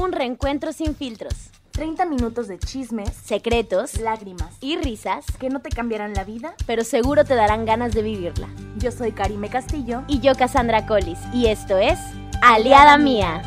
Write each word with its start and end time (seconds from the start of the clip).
Un 0.00 0.12
reencuentro 0.12 0.72
sin 0.72 0.94
filtros, 0.94 1.50
30 1.72 2.04
minutos 2.04 2.46
de 2.46 2.56
chismes, 2.60 3.12
secretos 3.12 3.98
lágrimas, 3.98 4.56
y 4.60 4.76
risas, 4.76 5.26
que 5.40 5.50
no 5.50 5.60
te 5.60 5.70
cambiarán 5.70 6.14
la 6.14 6.22
vida. 6.22 6.54
pero 6.66 6.84
seguro 6.84 7.24
te 7.24 7.34
darán 7.34 7.64
ganas 7.66 7.94
de 7.94 8.02
vivirla. 8.02 8.48
Yo 8.76 8.92
soy 8.92 9.10
Karime 9.10 9.50
Castillo. 9.50 10.04
Y 10.06 10.20
yo, 10.20 10.36
Cassandra 10.36 10.86
Collis, 10.86 11.18
y 11.32 11.46
esto 11.46 11.78
es 11.78 11.98
Aliada 12.42 12.96
Mía. 12.96 13.42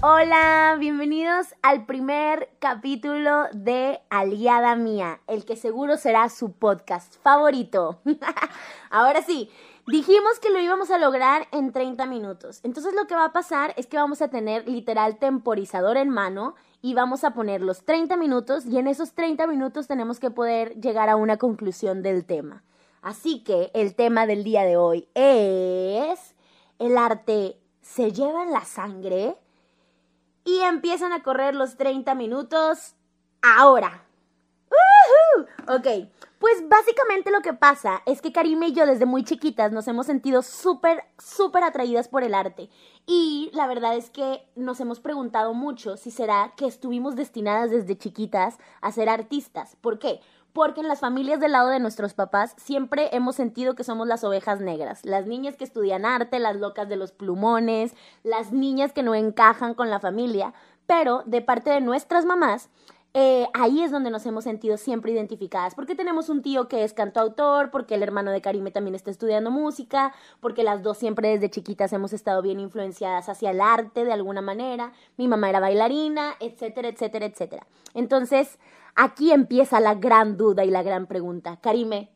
Hola, 0.00 0.76
bienvenidos 0.78 1.48
al 1.62 1.86
primer 1.86 2.48
capítulo 2.60 3.46
de 3.52 3.98
Aliada 4.10 4.76
Mía, 4.76 5.18
el 5.26 5.44
que 5.44 5.56
seguro 5.56 5.96
será 5.96 6.28
su 6.28 6.52
podcast 6.52 7.16
favorito. 7.22 7.98
Ahora 8.90 9.22
sí, 9.22 9.50
dijimos 9.86 10.40
que 10.40 10.50
lo 10.50 10.60
íbamos 10.60 10.90
a 10.90 10.98
lograr 10.98 11.46
en 11.52 11.72
30 11.72 12.06
minutos. 12.06 12.60
Entonces 12.62 12.94
lo 12.94 13.06
que 13.06 13.14
va 13.14 13.26
a 13.26 13.32
pasar 13.32 13.72
es 13.76 13.86
que 13.86 13.96
vamos 13.96 14.22
a 14.22 14.28
tener 14.28 14.68
literal 14.68 15.18
temporizador 15.18 15.96
en 15.96 16.10
mano 16.10 16.54
y 16.82 16.94
vamos 16.94 17.24
a 17.24 17.32
poner 17.34 17.62
los 17.62 17.84
30 17.84 18.16
minutos 18.16 18.66
y 18.66 18.78
en 18.78 18.86
esos 18.86 19.12
30 19.12 19.46
minutos 19.46 19.86
tenemos 19.86 20.20
que 20.20 20.30
poder 20.30 20.80
llegar 20.80 21.08
a 21.08 21.16
una 21.16 21.36
conclusión 21.36 22.02
del 22.02 22.24
tema. 22.24 22.62
Así 23.02 23.44
que 23.44 23.70
el 23.74 23.94
tema 23.94 24.26
del 24.26 24.42
día 24.42 24.64
de 24.64 24.76
hoy 24.76 25.08
es 25.14 26.34
el 26.78 26.98
arte 26.98 27.60
se 27.80 28.12
lleva 28.12 28.42
en 28.42 28.52
la 28.52 28.64
sangre 28.64 29.36
y 30.44 30.60
empiezan 30.60 31.12
a 31.12 31.22
correr 31.22 31.54
los 31.54 31.76
30 31.76 32.14
minutos 32.14 32.94
ahora. 33.42 34.05
Ok, 35.68 35.86
pues 36.38 36.68
básicamente 36.68 37.32
lo 37.32 37.40
que 37.40 37.52
pasa 37.52 38.02
es 38.06 38.22
que 38.22 38.32
Karime 38.32 38.68
y 38.68 38.72
yo 38.72 38.86
desde 38.86 39.04
muy 39.04 39.24
chiquitas 39.24 39.72
nos 39.72 39.88
hemos 39.88 40.06
sentido 40.06 40.42
súper, 40.42 41.02
súper 41.18 41.64
atraídas 41.64 42.06
por 42.06 42.22
el 42.22 42.34
arte. 42.34 42.70
Y 43.04 43.50
la 43.52 43.66
verdad 43.66 43.96
es 43.96 44.08
que 44.10 44.46
nos 44.54 44.78
hemos 44.80 45.00
preguntado 45.00 45.54
mucho 45.54 45.96
si 45.96 46.12
será 46.12 46.52
que 46.56 46.66
estuvimos 46.66 47.16
destinadas 47.16 47.70
desde 47.70 47.98
chiquitas 47.98 48.58
a 48.80 48.92
ser 48.92 49.08
artistas. 49.08 49.76
¿Por 49.80 49.98
qué? 49.98 50.20
Porque 50.52 50.80
en 50.80 50.88
las 50.88 51.00
familias 51.00 51.40
del 51.40 51.52
lado 51.52 51.68
de 51.68 51.80
nuestros 51.80 52.14
papás 52.14 52.54
siempre 52.56 53.10
hemos 53.12 53.34
sentido 53.34 53.74
que 53.74 53.84
somos 53.84 54.06
las 54.06 54.22
ovejas 54.22 54.60
negras, 54.60 55.04
las 55.04 55.26
niñas 55.26 55.56
que 55.56 55.64
estudian 55.64 56.04
arte, 56.04 56.38
las 56.38 56.56
locas 56.56 56.88
de 56.88 56.96
los 56.96 57.10
plumones, 57.12 57.94
las 58.22 58.52
niñas 58.52 58.92
que 58.92 59.02
no 59.02 59.14
encajan 59.14 59.74
con 59.74 59.90
la 59.90 60.00
familia, 60.00 60.54
pero 60.86 61.22
de 61.26 61.42
parte 61.42 61.70
de 61.70 61.80
nuestras 61.80 62.24
mamás, 62.24 62.70
eh, 63.18 63.48
ahí 63.54 63.82
es 63.82 63.90
donde 63.90 64.10
nos 64.10 64.26
hemos 64.26 64.44
sentido 64.44 64.76
siempre 64.76 65.10
identificadas, 65.10 65.74
porque 65.74 65.94
tenemos 65.94 66.28
un 66.28 66.42
tío 66.42 66.68
que 66.68 66.84
es 66.84 66.92
cantautor, 66.92 67.70
porque 67.70 67.94
el 67.94 68.02
hermano 68.02 68.30
de 68.30 68.42
Karime 68.42 68.70
también 68.70 68.94
está 68.94 69.10
estudiando 69.10 69.50
música, 69.50 70.12
porque 70.38 70.62
las 70.62 70.82
dos 70.82 70.98
siempre 70.98 71.30
desde 71.30 71.48
chiquitas 71.48 71.94
hemos 71.94 72.12
estado 72.12 72.42
bien 72.42 72.60
influenciadas 72.60 73.30
hacia 73.30 73.52
el 73.52 73.62
arte 73.62 74.04
de 74.04 74.12
alguna 74.12 74.42
manera, 74.42 74.92
mi 75.16 75.28
mamá 75.28 75.48
era 75.48 75.60
bailarina, 75.60 76.34
etcétera, 76.40 76.88
etcétera, 76.88 77.24
etcétera. 77.24 77.66
Entonces, 77.94 78.58
aquí 78.94 79.32
empieza 79.32 79.80
la 79.80 79.94
gran 79.94 80.36
duda 80.36 80.66
y 80.66 80.70
la 80.70 80.82
gran 80.82 81.06
pregunta. 81.06 81.58
Karime, 81.62 82.12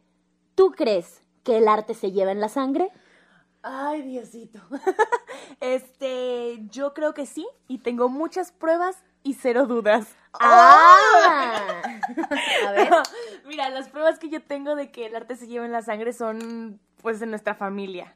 ¿tú 0.55 0.73
crees 0.73 1.23
que 1.45 1.57
el 1.57 1.69
arte 1.69 1.95
se 1.95 2.13
lleva 2.13 2.33
en 2.33 2.41
la 2.41 2.51
sangre? 2.51 2.91
Ay, 3.63 4.03
Diosito. 4.03 4.61
este, 5.61 6.59
yo 6.71 6.93
creo 6.93 7.15
que 7.15 7.25
sí 7.25 7.49
y 7.69 7.79
tengo 7.79 8.11
muchas 8.11 8.53
pruebas 8.53 9.03
y 9.23 9.35
cero 9.35 9.67
dudas. 9.67 10.15
¡Ah! 10.39 11.83
A 12.69 12.73
ver. 12.73 12.91
Mira, 13.47 13.71
las 13.71 13.89
pruebas 13.89 14.19
que 14.19 14.29
yo 14.29 14.43
tengo 14.43 14.75
de 14.75 14.91
que 14.91 15.07
el 15.07 15.17
arte 15.17 15.37
se 15.37 15.47
lleva 15.47 15.65
en 15.65 15.73
la 15.73 15.83
sangre 15.83 16.13
son, 16.13 16.81
pues, 17.03 17.21
de 17.21 17.27
nuestra 17.27 17.55
familia. 17.55 18.15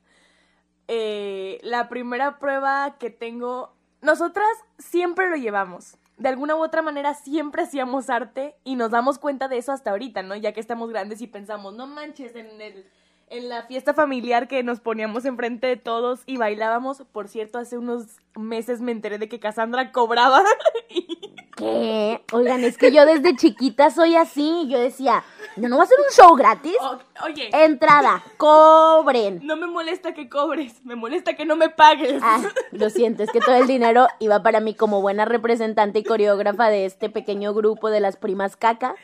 Eh, 0.89 1.61
la 1.63 1.89
primera 1.89 2.39
prueba 2.39 2.97
que 2.99 3.11
tengo, 3.11 3.75
nosotras 4.03 4.49
siempre 4.79 5.29
lo 5.29 5.37
llevamos. 5.37 5.97
De 6.17 6.29
alguna 6.29 6.55
u 6.55 6.63
otra 6.63 6.83
manera 6.83 7.15
siempre 7.15 7.63
hacíamos 7.63 8.09
arte 8.09 8.55
y 8.63 8.77
nos 8.77 8.91
damos 8.91 9.19
cuenta 9.19 9.49
de 9.49 9.59
eso 9.59 9.73
hasta 9.73 9.91
ahorita, 9.91 10.23
¿no? 10.23 10.37
Ya 10.37 10.53
que 10.53 10.61
estamos 10.61 10.91
grandes 10.91 11.21
y 11.21 11.27
pensamos, 11.27 11.75
no 11.75 11.87
manches, 11.87 12.37
en 12.37 12.61
el 12.61 12.87
en 13.29 13.49
la 13.49 13.63
fiesta 13.65 13.95
familiar 13.95 14.49
que 14.49 14.63
nos 14.63 14.81
poníamos 14.81 15.25
enfrente 15.25 15.67
de 15.67 15.77
todos 15.77 16.21
y 16.27 16.37
bailábamos. 16.37 17.03
Por 17.13 17.29
cierto, 17.29 17.59
hace 17.59 17.79
unos 17.79 18.19
meses 18.37 18.81
me 18.81 18.93
enteré 18.93 19.19
de 19.19 19.29
que 19.29 19.41
Cassandra 19.41 19.93
cobraba. 19.93 20.43
¿Qué? 21.57 22.21
Oigan, 22.33 22.65
es 22.65 22.77
que 22.77 22.91
yo 22.91 23.07
desde 23.07 23.37
chiquita 23.37 23.91
soy 23.91 24.17
así. 24.17 24.67
Yo 24.69 24.79
decía, 24.81 25.23
¿no, 25.57 25.69
no 25.69 25.77
va 25.79 25.85
a 25.85 25.87
ser 25.87 25.99
un 26.01 26.13
show 26.13 26.35
gratis? 26.35 26.75
O- 26.81 26.99
oye, 27.27 27.49
Entrada, 27.53 28.25
cobren. 28.37 29.41
no 29.45 29.57
me 29.57 29.67
molesta 29.69 30.15
que 30.15 30.29
cobres, 30.29 30.85
me 30.85 30.97
molesta 30.97 31.35
que 31.37 31.45
no 31.45 31.55
me 31.55 31.69
pagues. 31.69 32.21
Ah, 32.25 32.43
lo 32.73 32.91
siento, 32.91 33.23
es 33.23 33.31
que 33.31 33.39
todo 33.41 33.55
el 33.55 33.69
dinero 33.69 34.09
iba 34.19 34.43
para 34.43 34.59
mí 34.59 34.75
como 34.75 35.01
buena 35.01 35.25
representante 35.27 36.01
y 36.01 36.05
coreógrafa 36.05 36.69
de 36.71 36.87
este 36.87 37.09
pequeño 37.09 37.55
grupo 37.55 37.89
de 37.89 38.01
las 38.01 38.17
primas 38.17 38.57
caca. 38.57 38.97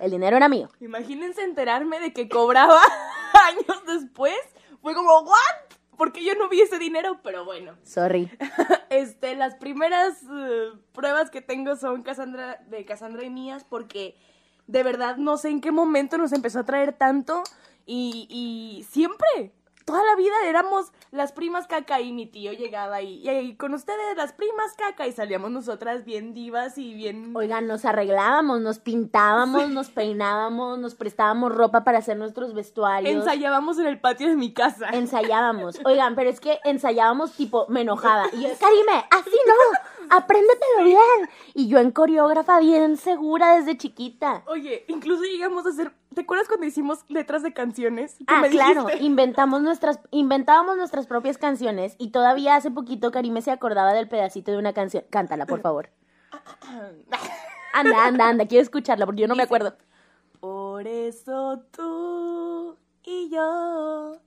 El 0.00 0.10
dinero 0.10 0.36
era 0.36 0.48
mío. 0.48 0.68
Imagínense 0.80 1.42
enterarme 1.42 2.00
de 2.00 2.12
que 2.12 2.28
cobraba 2.28 2.80
años 3.46 3.82
después. 3.86 4.36
Fue 4.80 4.94
como, 4.94 5.20
¿what? 5.20 5.76
Porque 5.96 6.24
yo 6.24 6.34
no 6.36 6.48
vi 6.48 6.60
ese 6.60 6.78
dinero, 6.78 7.18
pero 7.22 7.44
bueno. 7.44 7.74
Sorry. 7.82 8.30
Este, 8.90 9.34
las 9.36 9.54
primeras 9.56 10.22
eh, 10.22 10.70
pruebas 10.92 11.28
que 11.28 11.42
tengo 11.42 11.76
son 11.76 12.02
Cassandra, 12.02 12.58
de 12.68 12.86
Cassandra 12.86 13.22
y 13.22 13.28
mías, 13.28 13.66
porque 13.68 14.16
de 14.66 14.82
verdad 14.82 15.18
no 15.18 15.36
sé 15.36 15.50
en 15.50 15.60
qué 15.60 15.72
momento 15.72 16.16
nos 16.16 16.32
empezó 16.32 16.60
a 16.60 16.64
traer 16.64 16.94
tanto 16.94 17.42
y, 17.84 18.26
y 18.30 18.84
siempre, 18.84 19.52
toda 19.88 20.04
la 20.04 20.16
vida 20.16 20.34
éramos 20.44 20.92
las 21.12 21.32
primas 21.32 21.66
caca 21.66 21.98
y 21.98 22.12
mi 22.12 22.26
tío 22.26 22.52
llegaba 22.52 23.00
y, 23.00 23.22
y, 23.22 23.28
ahí 23.30 23.56
con 23.56 23.72
ustedes 23.72 24.18
las 24.18 24.34
primas 24.34 24.74
caca 24.76 25.06
y 25.06 25.12
salíamos 25.12 25.50
nosotras 25.50 26.04
bien 26.04 26.34
divas 26.34 26.76
y 26.76 26.92
bien... 26.92 27.34
Oigan, 27.34 27.66
nos 27.66 27.86
arreglábamos, 27.86 28.60
nos 28.60 28.80
pintábamos, 28.80 29.70
nos 29.70 29.88
peinábamos, 29.88 30.78
nos 30.78 30.94
prestábamos 30.94 31.54
ropa 31.54 31.84
para 31.84 32.00
hacer 32.00 32.18
nuestros 32.18 32.52
vestuarios. 32.52 33.14
Ensayábamos 33.14 33.78
en 33.78 33.86
el 33.86 33.98
patio 33.98 34.28
de 34.28 34.36
mi 34.36 34.52
casa. 34.52 34.90
ensayábamos. 34.90 35.80
Oigan, 35.86 36.14
pero 36.14 36.28
es 36.28 36.38
que 36.38 36.58
ensayábamos 36.64 37.32
tipo, 37.32 37.64
me 37.70 37.80
enojaba. 37.80 38.26
Y 38.34 38.42
yo, 38.42 38.50
Karime, 38.60 39.06
así 39.10 39.38
no, 39.46 40.10
apréndetelo 40.18 40.84
bien. 40.84 41.30
Y 41.54 41.68
yo 41.68 41.78
en 41.78 41.92
coreógrafa 41.92 42.60
bien 42.60 42.98
segura 42.98 43.56
desde 43.56 43.78
chiquita. 43.78 44.42
Oye, 44.48 44.84
incluso 44.88 45.22
llegamos 45.22 45.64
a 45.64 45.70
hacer... 45.70 45.92
¿Te 46.18 46.22
acuerdas 46.22 46.48
cuando 46.48 46.66
hicimos 46.66 47.04
letras 47.06 47.44
de 47.44 47.52
canciones? 47.52 48.16
Que 48.18 48.24
Ah, 48.26 48.40
me 48.40 48.50
claro, 48.50 48.88
inventamos 48.98 49.62
nuestras, 49.62 50.00
inventábamos 50.10 50.76
nuestras 50.76 51.06
propias 51.06 51.38
canciones 51.38 51.94
y 51.96 52.10
todavía 52.10 52.56
hace 52.56 52.72
poquito 52.72 53.12
Karime 53.12 53.40
se 53.40 53.52
acordaba 53.52 53.92
del 53.92 54.08
pedacito 54.08 54.50
de 54.50 54.58
una 54.58 54.72
canción. 54.72 55.04
Cántala, 55.10 55.46
por 55.46 55.60
favor. 55.60 55.90
Anda, 57.72 58.04
anda, 58.04 58.28
anda, 58.28 58.46
quiero 58.48 58.62
escucharla 58.62 59.06
porque 59.06 59.20
yo 59.20 59.28
no 59.28 59.36
me 59.36 59.44
acuerdo. 59.44 59.76
Por 60.40 60.88
eso 60.88 61.62
tú 61.70 62.76
y 63.04 63.30
yo 63.30 64.20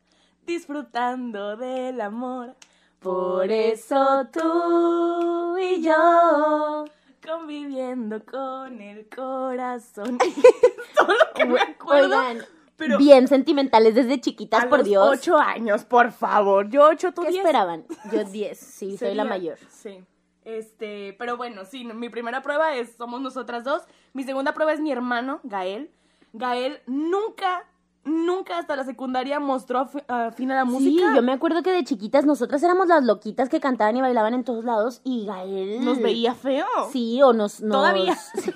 disfrutando 0.46 1.57
del 1.57 2.00
amor. 2.00 2.56
Por 3.01 3.51
eso 3.51 4.28
tú 4.31 5.57
y 5.57 5.81
yo. 5.84 6.85
Conviviendo 7.26 8.24
con 8.26 8.82
el 8.82 9.08
corazón. 9.09 10.18
Todo 10.98 11.08
lo 11.14 11.34
que 11.36 11.46
me 11.46 11.59
acuerdo. 11.59 12.18
Oigan, 12.20 12.46
pero 12.78 12.98
bien 12.98 13.28
sentimentales 13.28 13.96
desde 13.96 14.16
a 14.16 14.22
chiquitas, 14.22 14.66
por 14.66 14.80
los 14.80 14.88
Dios. 14.88 15.08
ocho 15.20 15.38
años, 15.38 15.86
por 15.86 16.12
favor. 16.12 16.70
Yo 16.70 16.88
ocho, 16.88 17.14
tú 17.14 17.22
¿Qué 17.22 17.30
diez. 17.30 17.44
esperaban? 17.46 17.86
Yo 18.12 18.24
10, 18.31 18.58
sí, 18.60 18.98
soy 18.98 19.14
la 19.14 19.24
mayor. 19.24 19.58
Sí. 19.70 20.04
Este, 20.44 21.16
pero 21.20 21.38
bueno, 21.38 21.66
sí, 21.66 21.86
mi 21.86 22.10
primera 22.10 22.42
prueba 22.42 22.76
es 22.76 22.96
somos 22.98 23.22
nosotras 23.22 23.64
dos. 23.64 23.84
Mi 24.14 24.24
segunda 24.24 24.54
prueba 24.54 24.74
es 24.74 24.80
mi 24.80 24.92
hermano, 24.92 25.40
Gael. 25.44 25.92
Gael 26.34 26.81
nunca, 26.88 27.66
nunca 28.03 28.57
hasta 28.57 28.75
la 28.75 28.84
secundaria 28.84 29.39
mostró 29.39 29.88
afín 30.07 30.51
a 30.51 30.56
la 30.56 30.66
música. 30.66 31.09
Sí, 31.09 31.16
yo 31.16 31.22
me 31.22 31.31
acuerdo 31.34 31.63
que 31.63 31.72
de 31.72 31.84
chiquitas 31.84 32.25
nosotras 32.25 32.62
éramos 32.63 32.88
las 32.88 33.03
loquitas 33.03 33.50
que 33.50 33.59
cantaban 33.59 33.95
y 33.97 34.01
bailaban 34.01 34.34
en 34.34 34.44
todos 34.44 34.63
lados 34.66 35.01
y 35.03 35.25
Gael 35.25 35.83
Nos 35.86 36.01
veía 36.01 36.33
feo. 36.33 36.65
Sí, 36.92 37.21
o 37.21 37.33
nos, 37.33 37.62
nos- 37.62 37.77
Todavía. 37.77 38.15
sí. 38.36 38.51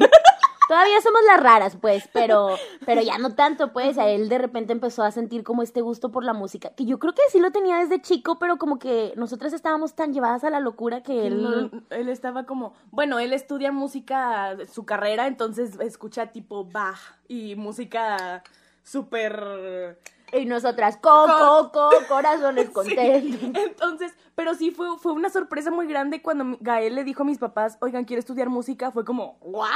Todavía 0.67 0.99
somos 0.99 1.21
las 1.27 1.39
raras, 1.43 1.77
pues, 1.79 2.09
pero 2.11 2.49
pero 2.87 2.99
ya 3.03 3.19
no 3.19 3.35
tanto, 3.35 3.71
pues, 3.71 3.99
a 3.99 4.07
él 4.09 4.29
de 4.29 4.39
repente 4.39 4.73
empezó 4.73 5.03
a 5.03 5.11
sentir 5.11 5.43
como 5.43 5.61
este 5.61 5.81
gusto 5.81 6.09
por 6.11 6.23
la 6.23 6.33
música, 6.33 6.71
que 6.71 6.85
yo 6.85 6.97
creo 6.97 7.13
que 7.13 7.21
sí 7.29 7.39
lo 7.39 7.51
tenía 7.51 7.77
desde 7.77 8.01
chico, 8.01 8.39
pero 8.39 8.57
como 8.57 8.79
que 8.79 9.13
nosotras 9.15 9.53
estábamos 9.53 9.93
tan 9.93 10.11
llevadas 10.11 10.43
a 10.43 10.49
la 10.49 10.59
locura 10.59 11.03
que 11.03 11.27
él 11.27 11.43
No, 11.43 11.69
él 11.91 12.09
estaba 12.09 12.47
como, 12.47 12.73
bueno, 12.89 13.19
él 13.19 13.31
estudia 13.33 13.71
música, 13.71 14.57
su 14.73 14.85
carrera, 14.85 15.27
entonces 15.27 15.79
escucha 15.79 16.31
tipo 16.31 16.65
Bach 16.65 16.97
y 17.27 17.53
música 17.55 18.41
súper... 18.85 19.99
y 20.31 20.45
nosotras 20.45 20.97
co, 20.97 21.25
co, 21.27 21.71
co, 21.73 21.89
corazones 22.07 22.69
contentos. 22.73 23.41
Entonces, 23.53 24.13
pero 24.35 24.53
sí 24.53 24.71
fue, 24.71 24.97
fue 24.99 25.11
una 25.11 25.29
sorpresa 25.29 25.71
muy 25.71 25.87
grande 25.87 26.21
cuando 26.21 26.57
Gael 26.61 26.95
le 26.95 27.03
dijo 27.03 27.23
a 27.23 27.25
mis 27.25 27.39
papás, 27.39 27.77
oigan, 27.81 28.05
quiero 28.05 28.19
estudiar 28.19 28.49
música, 28.49 28.91
fue 28.91 29.03
como, 29.03 29.37
¿what? 29.41 29.69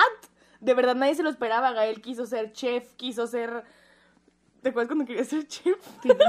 De 0.61 0.73
verdad 0.73 0.95
nadie 0.95 1.15
se 1.15 1.23
lo 1.23 1.29
esperaba, 1.29 1.71
Gael 1.73 2.01
quiso 2.01 2.25
ser 2.25 2.53
chef, 2.53 2.93
quiso 2.93 3.27
ser... 3.27 3.63
¿Te 4.61 4.69
acuerdas 4.69 4.89
cuando 4.89 5.05
quería 5.05 5.23
ser 5.23 5.47
chef? 5.47 5.77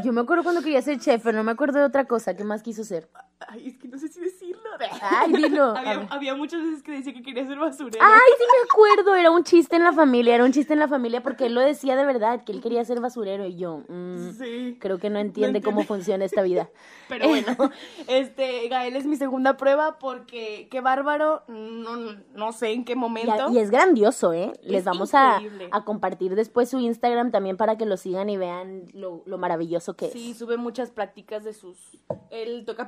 Yo 0.04 0.12
me 0.12 0.20
acuerdo 0.20 0.44
cuando 0.44 0.62
quería 0.62 0.80
ser 0.82 0.98
chef, 1.00 1.22
pero 1.22 1.36
no 1.36 1.44
me 1.44 1.50
acuerdo 1.50 1.80
de 1.80 1.84
otra 1.84 2.04
cosa. 2.06 2.36
¿Qué 2.36 2.44
más 2.44 2.62
quiso 2.62 2.84
ser? 2.84 3.08
Ay, 3.48 3.68
es 3.68 3.78
que 3.78 3.88
no 3.88 3.98
sé 3.98 4.08
si 4.08 4.20
decirlo. 4.20 4.60
Ay, 5.02 5.32
dilo. 5.32 5.74
Había, 6.10 6.34
muchas 6.34 6.62
veces 6.62 6.82
que 6.82 6.92
decía 6.92 7.12
que 7.12 7.22
quería 7.22 7.46
ser 7.46 7.58
basurero. 7.58 7.98
Ay, 8.04 8.20
sí 8.38 8.44
me 8.44 8.68
acuerdo, 8.70 9.14
era 9.16 9.30
un 9.30 9.44
chiste 9.44 9.76
en 9.76 9.84
la 9.84 9.92
familia, 9.92 10.34
era 10.34 10.44
un 10.44 10.52
chiste 10.52 10.72
en 10.74 10.78
la 10.78 10.88
familia 10.88 11.22
porque 11.22 11.46
él 11.46 11.54
lo 11.54 11.60
decía 11.60 11.96
de 11.96 12.04
verdad, 12.04 12.44
que 12.44 12.52
él 12.52 12.60
quería 12.60 12.84
ser 12.84 13.00
basurero 13.00 13.46
y 13.46 13.56
yo, 13.56 13.82
mm, 13.88 14.30
Sí. 14.38 14.76
creo 14.80 14.98
que 14.98 15.10
no 15.10 15.18
entiende 15.18 15.60
cómo 15.62 15.80
entiende. 15.80 15.86
funciona 16.04 16.24
esta 16.24 16.42
vida. 16.42 16.68
Pero 17.08 17.28
bueno, 17.28 17.46
este, 18.08 18.68
Gael 18.68 18.94
es 18.96 19.06
mi 19.06 19.16
segunda 19.16 19.56
prueba 19.56 19.98
porque 19.98 20.68
qué 20.70 20.80
bárbaro, 20.80 21.42
no, 21.48 21.96
no 22.34 22.52
sé 22.52 22.70
en 22.72 22.84
qué 22.84 22.92
Y, 22.92 22.96
momento. 22.96 23.50
y 23.50 23.58
es 23.58 23.70
grandioso, 23.70 24.32
¿eh? 24.32 24.52
Les 24.62 24.80
Es 24.80 24.84
vamos 24.84 25.14
a, 25.14 25.40
a 25.72 25.84
compartir 25.84 26.34
después 26.34 26.68
su 26.68 26.78
Instagram 26.78 27.30
también 27.32 27.56
para 27.56 27.76
que 27.76 27.86
lo 27.86 27.96
sigan 27.96 28.28
y 28.30 28.36
vean 28.36 28.84
lo, 28.92 29.22
lo 29.26 29.38
maravilloso 29.38 29.94
que 29.94 30.06
es. 30.06 30.12
Sí, 30.12 30.34
sube 30.34 30.56
muchas 30.56 30.90
prácticas 30.90 31.42
de 31.44 31.52
sus... 31.52 31.98
Él 32.30 32.64
toca 32.66 32.86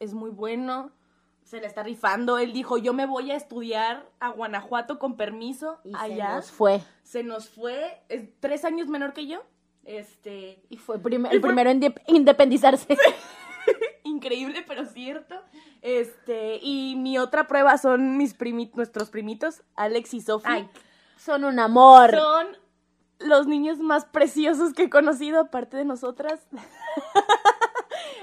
es 0.00 0.14
muy 0.14 0.30
bueno, 0.30 0.90
se 1.42 1.60
le 1.60 1.66
está 1.66 1.82
rifando. 1.82 2.38
Él 2.38 2.52
dijo, 2.52 2.76
yo 2.78 2.92
me 2.92 3.06
voy 3.06 3.30
a 3.30 3.36
estudiar 3.36 4.08
a 4.20 4.30
Guanajuato 4.30 4.98
con 4.98 5.16
permiso 5.16 5.78
Y 5.84 5.90
se 5.92 5.96
allá. 5.96 6.34
nos 6.36 6.50
fue. 6.50 6.80
Se 7.02 7.22
nos 7.22 7.48
fue, 7.48 8.00
es 8.08 8.28
tres 8.40 8.64
años 8.64 8.88
menor 8.88 9.12
que 9.12 9.26
yo. 9.26 9.42
Este, 9.84 10.62
Y 10.68 10.76
fue 10.78 10.98
prim- 10.98 11.26
Y 11.26 11.28
el 11.34 11.40
fue- 11.40 11.48
primero 11.50 11.70
en 11.70 11.80
indep- 11.80 12.02
independizarse. 12.08 12.96
increíble, 14.04 14.64
pero 14.66 14.84
cierto. 14.86 15.36
Este, 15.82 16.58
y 16.62 16.96
mi 16.96 17.18
otra 17.18 17.46
prueba 17.46 17.78
son 17.78 18.16
mis 18.16 18.34
primi 18.34 18.70
nuestros 18.74 19.10
primitos, 19.10 19.62
Alex 19.76 20.14
y 20.14 20.20
Sophie. 20.20 20.68
Son 21.18 21.44
un 21.44 21.58
amor. 21.60 22.10
Son 22.12 22.46
los 23.20 23.46
niños 23.46 23.78
más 23.78 24.04
preciosos 24.04 24.72
que 24.74 24.84
he 24.84 24.90
conocido, 24.90 25.40
aparte 25.40 25.76
de 25.76 25.84
nosotras. 25.84 26.40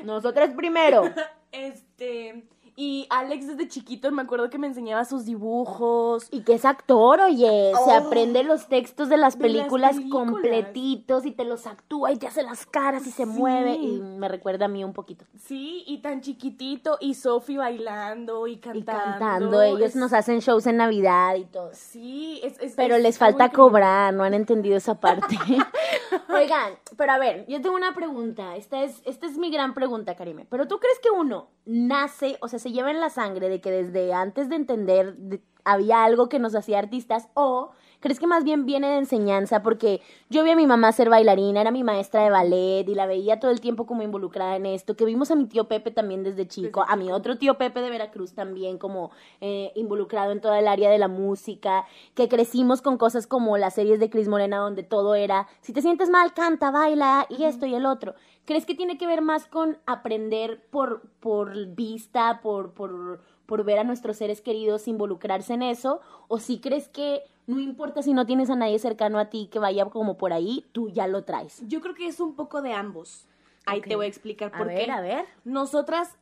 Nosotras 0.03 0.53
primero. 0.55 1.03
Este, 1.51 2.45
y 2.75 3.07
Alex 3.09 3.47
desde 3.47 3.67
chiquito 3.67 4.11
me 4.11 4.21
acuerdo 4.23 4.49
que 4.49 4.57
me 4.57 4.67
enseñaba 4.67 5.05
sus 5.05 5.25
dibujos. 5.25 6.27
Y 6.31 6.41
que 6.41 6.53
es 6.55 6.65
actor, 6.65 7.21
oye, 7.21 7.71
se 7.85 7.91
Oh, 7.91 7.93
aprende 8.07 8.43
los 8.43 8.67
textos 8.67 9.09
de 9.09 9.17
las 9.17 9.37
de 9.37 9.47
las 9.47 9.51
películas 9.57 9.95
completitos 10.11 11.25
y 11.25 11.31
te 11.31 11.45
los 11.45 11.65
actúa 11.67 12.11
y 12.11 12.17
te 12.17 12.27
hace 12.27 12.43
las 12.43 12.65
caras 12.65 13.05
y 13.07 13.11
se 13.11 13.23
Sí. 13.23 13.29
mueve 13.29 13.75
y 13.75 13.99
me 14.01 14.27
recuerda 14.27 14.65
a 14.65 14.67
mí 14.67 14.83
un 14.83 14.93
poquito. 14.93 15.25
Sí, 15.37 15.83
y 15.87 15.99
tan 16.01 16.21
chiquitito, 16.21 16.97
y 16.99 17.13
Sophie 17.13 17.57
bailando 17.57 18.47
y 18.47 18.57
cantando. 18.57 18.81
Y 18.81 18.83
cantando, 19.19 19.61
ellos 19.61 19.81
Es- 19.81 19.95
nos 19.95 20.13
hacen 20.13 20.39
shows 20.39 20.65
en 20.67 20.77
Navidad 20.77 21.35
y 21.35 21.45
todo. 21.45 21.69
Sí, 21.73 22.39
es, 22.43 22.59
es- 22.59 22.73
Pero 22.75 22.95
es 22.95 23.03
les 23.03 23.17
falta 23.17 23.49
cobrar, 23.49 24.13
no 24.13 24.23
han 24.23 24.33
entendido 24.33 24.75
esa 24.77 24.99
parte. 24.99 25.35
Oigan, 26.29 26.73
pero 26.97 27.11
a 27.13 27.17
ver, 27.17 27.45
yo 27.47 27.61
tengo 27.61 27.75
una 27.75 27.93
pregunta. 27.93 28.55
Esta 28.55 28.83
es, 28.83 29.01
esta 29.05 29.25
es 29.25 29.37
mi 29.37 29.49
gran 29.51 29.73
pregunta, 29.73 30.15
Karime. 30.15 30.45
Pero 30.49 30.67
tú 30.67 30.79
crees 30.79 30.99
que 30.99 31.09
uno 31.09 31.47
nace, 31.65 32.37
o 32.41 32.47
sea, 32.47 32.59
se 32.63 32.71
lleva 32.71 32.89
en 32.91 32.99
la 32.99 33.09
sangre 33.09 33.49
de 33.49 33.61
que 33.61 33.69
desde 33.71 34.13
antes 34.13 34.49
de 34.49 34.55
entender 34.55 35.15
de- 35.17 35.41
había 35.65 36.03
algo 36.03 36.27
que 36.27 36.39
nos 36.39 36.55
hacía 36.55 36.79
artistas 36.79 37.29
o 37.35 37.71
crees 38.01 38.19
que 38.19 38.27
más 38.27 38.43
bien 38.43 38.65
viene 38.65 38.89
de 38.89 38.97
enseñanza 38.97 39.63
porque 39.63 40.01
yo 40.29 40.43
vi 40.43 40.51
a 40.51 40.57
mi 40.57 40.67
mamá 40.67 40.91
ser 40.91 41.09
bailarina, 41.09 41.61
era 41.61 41.71
mi 41.71 41.83
maestra 41.85 42.21
de 42.21 42.29
ballet 42.29 42.85
y 42.89 42.95
la 42.95 43.05
veía 43.05 43.39
todo 43.39 43.49
el 43.49 43.61
tiempo 43.61 43.85
como 43.85 44.03
involucrada 44.03 44.57
en 44.57 44.65
esto, 44.65 44.97
que 44.97 45.05
vimos 45.05 45.31
a 45.31 45.35
mi 45.37 45.45
tío 45.45 45.69
Pepe 45.69 45.89
también 45.91 46.21
desde 46.21 46.45
chico, 46.45 46.81
Desde 46.81 46.91
a 46.93 46.97
mi 46.97 47.13
otro 47.13 47.37
tío 47.37 47.57
Pepe 47.57 47.79
de 47.79 47.89
Veracruz 47.89 48.33
también 48.33 48.77
como 48.77 49.11
eh, 49.39 49.71
involucrado 49.75 50.33
en 50.33 50.41
toda 50.41 50.59
el 50.59 50.67
área 50.67 50.89
de 50.89 50.97
la 50.97 51.07
música, 51.07 51.85
que 52.13 52.27
crecimos 52.27 52.81
con 52.81 52.97
cosas 52.97 53.25
como 53.25 53.57
las 53.57 53.75
series 53.75 54.01
de 54.01 54.09
Cris 54.09 54.27
Morena 54.27 54.57
donde 54.57 54.83
todo 54.83 55.15
era, 55.15 55.47
si 55.61 55.71
te 55.71 55.81
sientes 55.81 56.09
mal, 56.09 56.33
canta, 56.33 56.71
baila 56.71 57.25
y 57.29 57.45
esto 57.45 57.65
y 57.65 57.73
el 57.73 57.85
otro. 57.85 58.15
¿Crees 58.45 58.65
que 58.65 58.75
tiene 58.75 58.97
que 58.97 59.07
ver 59.07 59.21
más 59.21 59.45
con 59.45 59.77
aprender 59.85 60.61
por, 60.69 61.01
por 61.19 61.55
vista, 61.75 62.41
por, 62.41 62.73
por, 62.73 63.21
por 63.45 63.63
ver 63.63 63.79
a 63.79 63.83
nuestros 63.83 64.17
seres 64.17 64.41
queridos 64.41 64.87
involucrarse 64.87 65.53
en 65.53 65.61
eso? 65.61 66.01
¿O 66.27 66.39
si 66.39 66.59
crees 66.59 66.89
que 66.89 67.23
no 67.47 67.59
importa 67.59 68.01
si 68.01 68.13
no 68.13 68.25
tienes 68.25 68.49
a 68.49 68.55
nadie 68.55 68.79
cercano 68.79 69.17
a 69.19 69.29
ti 69.29 69.47
que 69.51 69.59
vaya 69.59 69.85
como 69.85 70.17
por 70.17 70.33
ahí, 70.33 70.65
tú 70.73 70.89
ya 70.89 71.07
lo 71.07 71.23
traes? 71.23 71.61
Yo 71.67 71.79
creo 71.81 71.95
que 71.95 72.07
es 72.07 72.19
un 72.19 72.35
poco 72.35 72.61
de 72.61 72.73
ambos. 72.73 73.27
Ahí 73.65 73.79
te 73.79 73.95
voy 73.95 74.05
a 74.07 74.09
explicar 74.09 74.51
A 74.53 74.57
por 74.57 74.67
ver, 74.67 74.85
qué. 74.85 74.91
a 74.91 74.99
ver. 74.99 75.25
Nosotras, 75.45 76.17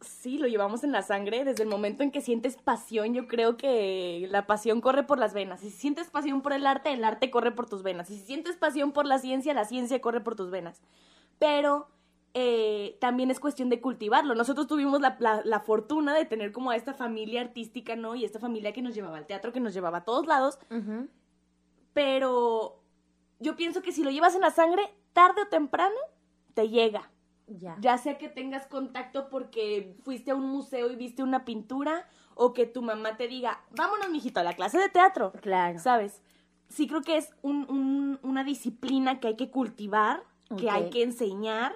sí, 0.00 0.38
lo 0.38 0.46
llevamos 0.46 0.84
en 0.84 0.92
la 0.92 1.02
sangre. 1.02 1.44
Desde 1.44 1.62
el 1.62 1.68
momento 1.68 2.02
en 2.02 2.10
que 2.10 2.20
sientes 2.20 2.56
pasión, 2.56 3.14
yo 3.14 3.26
creo 3.28 3.56
que 3.56 4.26
la 4.30 4.46
pasión 4.46 4.80
corre 4.80 5.02
por 5.04 5.18
las 5.18 5.34
venas. 5.34 5.62
Y 5.62 5.70
si 5.70 5.76
sientes 5.78 6.08
pasión 6.10 6.40
por 6.42 6.52
el 6.52 6.66
arte, 6.66 6.92
el 6.92 7.04
arte 7.04 7.30
corre 7.30 7.50
por 7.52 7.68
tus 7.68 7.82
venas. 7.82 8.10
Y 8.10 8.18
si 8.18 8.24
sientes 8.26 8.56
pasión 8.56 8.92
por 8.92 9.06
la 9.06 9.18
ciencia, 9.18 9.54
la 9.54 9.64
ciencia 9.64 10.00
corre 10.00 10.20
por 10.20 10.36
tus 10.36 10.50
venas. 10.50 10.80
Pero 11.38 11.88
eh, 12.34 12.96
también 13.00 13.30
es 13.30 13.40
cuestión 13.40 13.68
de 13.70 13.80
cultivarlo. 13.80 14.34
Nosotros 14.34 14.66
tuvimos 14.66 15.00
la, 15.00 15.16
la- 15.18 15.42
la 15.44 15.60
fortuna 15.60 16.14
de 16.14 16.24
tener 16.24 16.52
como 16.52 16.70
a 16.70 16.76
esta 16.76 16.94
familia 16.94 17.40
artística, 17.40 17.96
¿no? 17.96 18.14
Y 18.14 18.24
esta 18.24 18.38
familia 18.38 18.72
que 18.72 18.82
nos 18.82 18.94
llevaba 18.94 19.16
al 19.16 19.26
teatro, 19.26 19.52
que 19.52 19.60
nos 19.60 19.74
llevaba 19.74 19.98
a 19.98 20.04
todos 20.04 20.26
lados. 20.26 20.58
Pero 21.92 22.80
yo 23.40 23.56
pienso 23.56 23.82
que 23.82 23.92
si 23.92 24.02
lo 24.04 24.10
llevas 24.10 24.34
en 24.34 24.42
la 24.42 24.50
sangre, 24.50 24.82
tarde 25.12 25.42
o 25.42 25.48
temprano, 25.48 25.96
te 26.54 26.68
llega. 26.68 27.10
Ya. 27.48 27.76
Ya 27.80 27.96
sea 27.98 28.18
que 28.18 28.28
tengas 28.28 28.66
contacto 28.66 29.28
porque 29.30 29.96
fuiste 30.04 30.30
a 30.30 30.34
un 30.34 30.46
museo 30.48 30.90
y 30.90 30.96
viste 30.96 31.22
una 31.22 31.44
pintura 31.44 32.06
o 32.34 32.52
que 32.52 32.66
tu 32.66 32.82
mamá 32.82 33.16
te 33.16 33.26
diga, 33.28 33.60
vámonos, 33.76 34.10
mijito, 34.10 34.40
a 34.40 34.42
la 34.42 34.52
clase 34.52 34.78
de 34.78 34.88
teatro. 34.88 35.32
Claro. 35.40 35.78
¿Sabes? 35.78 36.22
Sí 36.68 36.86
creo 36.86 37.00
que 37.02 37.16
es 37.16 37.30
un- 37.42 37.66
un- 37.70 38.18
una 38.22 38.44
disciplina 38.44 39.18
que 39.20 39.28
hay 39.28 39.36
que 39.36 39.50
cultivar, 39.50 40.22
que 40.58 40.68
hay 40.70 40.90
que 40.90 41.02
enseñar, 41.02 41.74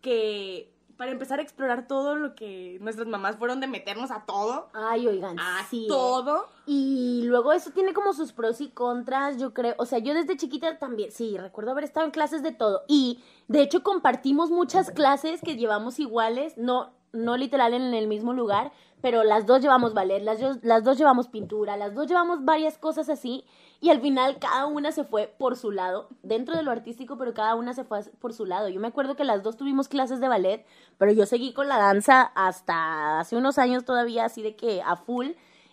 que 0.00 0.72
para 0.98 1.12
empezar 1.12 1.38
a 1.38 1.42
explorar 1.42 1.86
todo 1.86 2.16
lo 2.16 2.34
que 2.34 2.76
nuestras 2.80 3.06
mamás 3.06 3.36
fueron 3.36 3.60
de 3.60 3.68
meternos 3.68 4.10
a 4.10 4.24
todo, 4.26 4.68
Ay, 4.74 5.06
oigan, 5.06 5.38
a 5.38 5.64
sí. 5.70 5.84
¿eh? 5.84 5.88
todo. 5.88 6.48
Y 6.66 7.22
luego 7.24 7.52
eso 7.52 7.70
tiene 7.70 7.94
como 7.94 8.12
sus 8.12 8.32
pros 8.32 8.60
y 8.60 8.68
contras, 8.68 9.38
yo 9.38 9.54
creo. 9.54 9.76
O 9.78 9.86
sea, 9.86 10.00
yo 10.00 10.12
desde 10.12 10.36
chiquita 10.36 10.76
también, 10.78 11.12
sí, 11.12 11.38
recuerdo 11.38 11.70
haber 11.70 11.84
estado 11.84 12.04
en 12.04 12.10
clases 12.10 12.42
de 12.42 12.50
todo. 12.50 12.82
Y 12.88 13.22
de 13.46 13.62
hecho 13.62 13.84
compartimos 13.84 14.50
muchas 14.50 14.90
clases 14.90 15.40
que 15.40 15.54
llevamos 15.54 16.00
iguales, 16.00 16.58
no, 16.58 16.90
no 17.12 17.36
literal 17.36 17.74
en 17.74 17.94
el 17.94 18.06
mismo 18.06 18.32
lugar, 18.32 18.72
pero 19.00 19.22
las 19.22 19.46
dos 19.46 19.60
llevamos 19.60 19.94
ballet, 19.94 20.22
las, 20.22 20.40
las 20.62 20.84
dos 20.84 20.98
llevamos 20.98 21.28
pintura, 21.28 21.76
las 21.76 21.94
dos 21.94 22.08
llevamos 22.08 22.44
varias 22.44 22.78
cosas 22.78 23.08
así. 23.08 23.44
Y 23.80 23.90
al 23.90 24.00
final 24.00 24.38
cada 24.40 24.66
una 24.66 24.90
se 24.90 25.04
fue 25.04 25.32
por 25.38 25.56
su 25.56 25.70
lado, 25.70 26.08
dentro 26.22 26.56
de 26.56 26.64
lo 26.64 26.72
artístico, 26.72 27.16
pero 27.16 27.32
cada 27.32 27.54
una 27.54 27.74
se 27.74 27.84
fue 27.84 28.02
por 28.18 28.32
su 28.32 28.44
lado. 28.44 28.68
Yo 28.68 28.80
me 28.80 28.88
acuerdo 28.88 29.14
que 29.14 29.24
las 29.24 29.42
dos 29.42 29.56
tuvimos 29.56 29.88
clases 29.88 30.20
de 30.20 30.28
ballet, 30.28 30.66
pero 30.98 31.12
yo 31.12 31.26
seguí 31.26 31.52
con 31.52 31.68
la 31.68 31.78
danza 31.78 32.22
hasta 32.34 33.20
hace 33.20 33.36
unos 33.36 33.58
años 33.58 33.84
todavía, 33.84 34.24
así 34.24 34.42
de 34.42 34.56
que 34.56 34.82
a 34.82 34.96
full. 34.96 35.28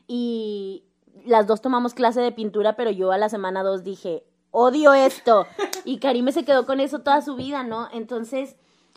Y 0.07 0.83
las 1.25 1.47
dos 1.47 1.61
tomamos 1.61 1.95
clase 1.95 2.21
de 2.21 2.31
pintura, 2.31 2.75
pero 2.75 2.91
yo 2.91 3.11
a 3.11 3.17
la 3.17 3.29
semana 3.29 3.63
dos 3.63 3.83
dije, 3.83 4.23
odio 4.51 4.93
esto. 4.93 5.47
Y 5.83 5.97
Karime 5.97 6.31
se 6.31 6.45
quedó 6.45 6.67
con 6.67 6.79
eso 6.79 6.99
toda 6.99 7.21
su 7.21 7.35
vida, 7.35 7.63
¿no? 7.63 7.89
Entonces, 7.91 8.55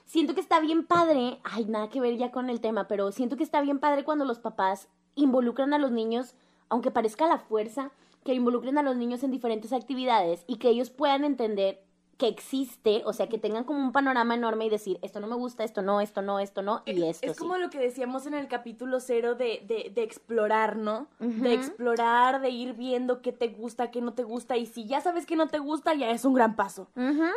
siento 0.09 0.35
que 0.35 0.41
está 0.41 0.59
bien 0.59 0.85
padre, 0.85 1.39
ay, 1.45 1.67
nada 1.67 1.91
que 1.91 2.01
ver 2.01 2.17
ya 2.17 2.33
con 2.33 2.51
el 2.51 2.61
tema, 2.61 2.89
pero 2.89 3.13
siento 3.13 3.37
que 3.37 3.45
está 3.45 3.61
bien 3.61 3.79
padre 3.79 4.05
cuando 4.05 4.25
los 4.25 4.41
papás 4.41 4.89
involucran 5.15 5.75
a 5.75 5.79
los 5.79 5.93
niños, 5.93 6.35
aunque 6.71 6.91
parezca 6.91 7.29
la 7.29 7.39
fuerza, 7.39 7.93
que 8.25 8.35
involucren 8.35 8.79
a 8.79 8.83
los 8.83 8.97
niños 8.97 9.23
en 9.23 9.31
diferentes 9.31 9.73
actividades 9.73 10.45
y 10.47 10.57
que 10.57 10.71
ellos 10.71 10.91
puedan 10.91 11.25
entender 11.25 11.85
que 12.19 12.27
existe, 12.27 13.03
o 13.07 13.13
sea, 13.13 13.29
que 13.29 13.39
tengan 13.39 13.63
como 13.65 13.79
un 13.79 13.93
panorama 13.93 14.35
enorme 14.35 14.67
y 14.67 14.71
decir, 14.71 14.99
esto 15.03 15.21
no 15.21 15.29
me 15.29 15.37
gusta, 15.37 15.63
esto 15.63 15.83
no, 15.83 16.01
esto 16.01 16.21
no, 16.21 16.41
esto 16.41 16.63
no, 16.63 16.83
y 16.85 17.05
es, 17.05 17.17
esto 17.17 17.27
es 17.31 17.33
sí. 17.35 17.39
como 17.39 17.57
lo 17.59 17.71
que 17.71 17.79
decíamos 17.79 18.27
en 18.27 18.35
el 18.35 18.49
capítulo 18.49 18.99
cero 18.99 19.37
de, 19.37 19.63
de, 19.67 19.93
de 19.95 20.03
explorar, 20.03 20.77
¿no? 20.77 21.07
De 21.21 21.55
explorar, 21.55 22.41
de 22.41 22.51
ir 22.51 22.75
viendo 22.75 23.23
qué 23.23 23.33
te 23.33 23.49
gusta, 23.49 23.93
qué 23.93 24.01
no 24.01 24.15
te 24.15 24.25
gusta. 24.25 24.57
Y 24.57 24.67
si 24.67 24.85
ya 24.85 25.01
sabes 25.01 25.27
que 25.27 25.37
no 25.37 25.47
te 25.47 25.61
gusta, 25.61 25.95
ya 25.95 26.11
es 26.11 26.25
un 26.25 26.35
gran 26.35 26.57
paso. 26.57 26.89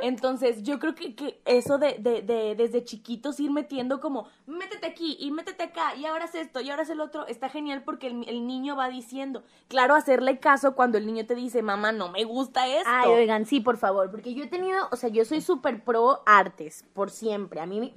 Entonces, 0.02 0.64
yo 0.64 0.80
creo 0.80 0.96
que, 0.96 1.14
que 1.16 1.40
eso 1.46 1.78
de, 1.78 2.00
de, 2.00 2.24
de 2.24 2.56
desde 2.56 2.84
chiquitos 2.84 3.40
ir 3.40 3.52
metiendo 3.52 4.00
como, 4.00 4.28
métete 4.48 4.88
aquí 4.88 5.16
y 5.20 5.30
métete 5.30 5.64
acá 5.64 5.96
y 5.96 6.06
ahora 6.06 6.26
es 6.26 6.34
esto 6.34 6.60
y 6.60 6.72
ahora 6.72 6.84
es 6.84 6.90
el 6.90 7.02
otro, 7.02 7.28
está 7.28 7.50
genial 7.50 7.84
porque 7.84 8.08
el, 8.08 8.28
el 8.28 8.48
niño 8.48 8.76
va 8.76 8.90
diciendo. 8.90 9.44
Claro, 9.68 9.94
hacerle 9.94 10.40
caso 10.40 10.76
cuando 10.76 10.98
el 10.98 11.06
niño 11.06 11.28
te 11.28 11.36
dice, 11.36 11.62
mamá, 11.62 11.92
no 11.92 12.10
me 12.10 12.24
gusta 12.24 12.68
esto. 12.68 12.90
Ay, 12.92 13.10
oigan, 13.12 13.46
sí, 13.46 13.60
por 13.60 13.78
favor, 13.78 14.10
porque 14.10 14.34
yo 14.34 14.44
he 14.44 14.48
tenido, 14.48 14.71
o 14.92 14.96
sea, 14.96 15.10
yo 15.10 15.26
soy 15.26 15.42
súper 15.42 15.84
pro 15.84 16.22
artes, 16.26 16.86
por 16.94 17.10
siempre. 17.10 17.60
A 17.62 17.66
mí, 17.66 17.80
mi- 17.80 17.94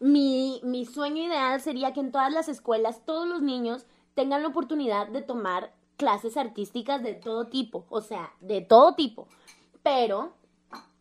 mi, 0.00 0.60
mi 0.64 0.86
sueño 0.86 1.24
ideal 1.24 1.60
sería 1.60 1.92
que 1.92 2.00
en 2.00 2.12
todas 2.12 2.32
las 2.32 2.48
escuelas 2.48 3.02
todos 3.04 3.26
los 3.26 3.42
niños 3.42 3.86
tengan 4.14 4.42
la 4.42 4.48
oportunidad 4.48 5.08
de 5.08 5.22
tomar 5.22 5.72
clases 5.96 6.36
artísticas 6.36 7.02
de 7.02 7.14
todo 7.14 7.46
tipo, 7.48 7.84
o 7.88 8.00
sea, 8.00 8.32
de 8.40 8.60
todo 8.60 8.94
tipo, 8.94 9.26
pero 9.82 10.32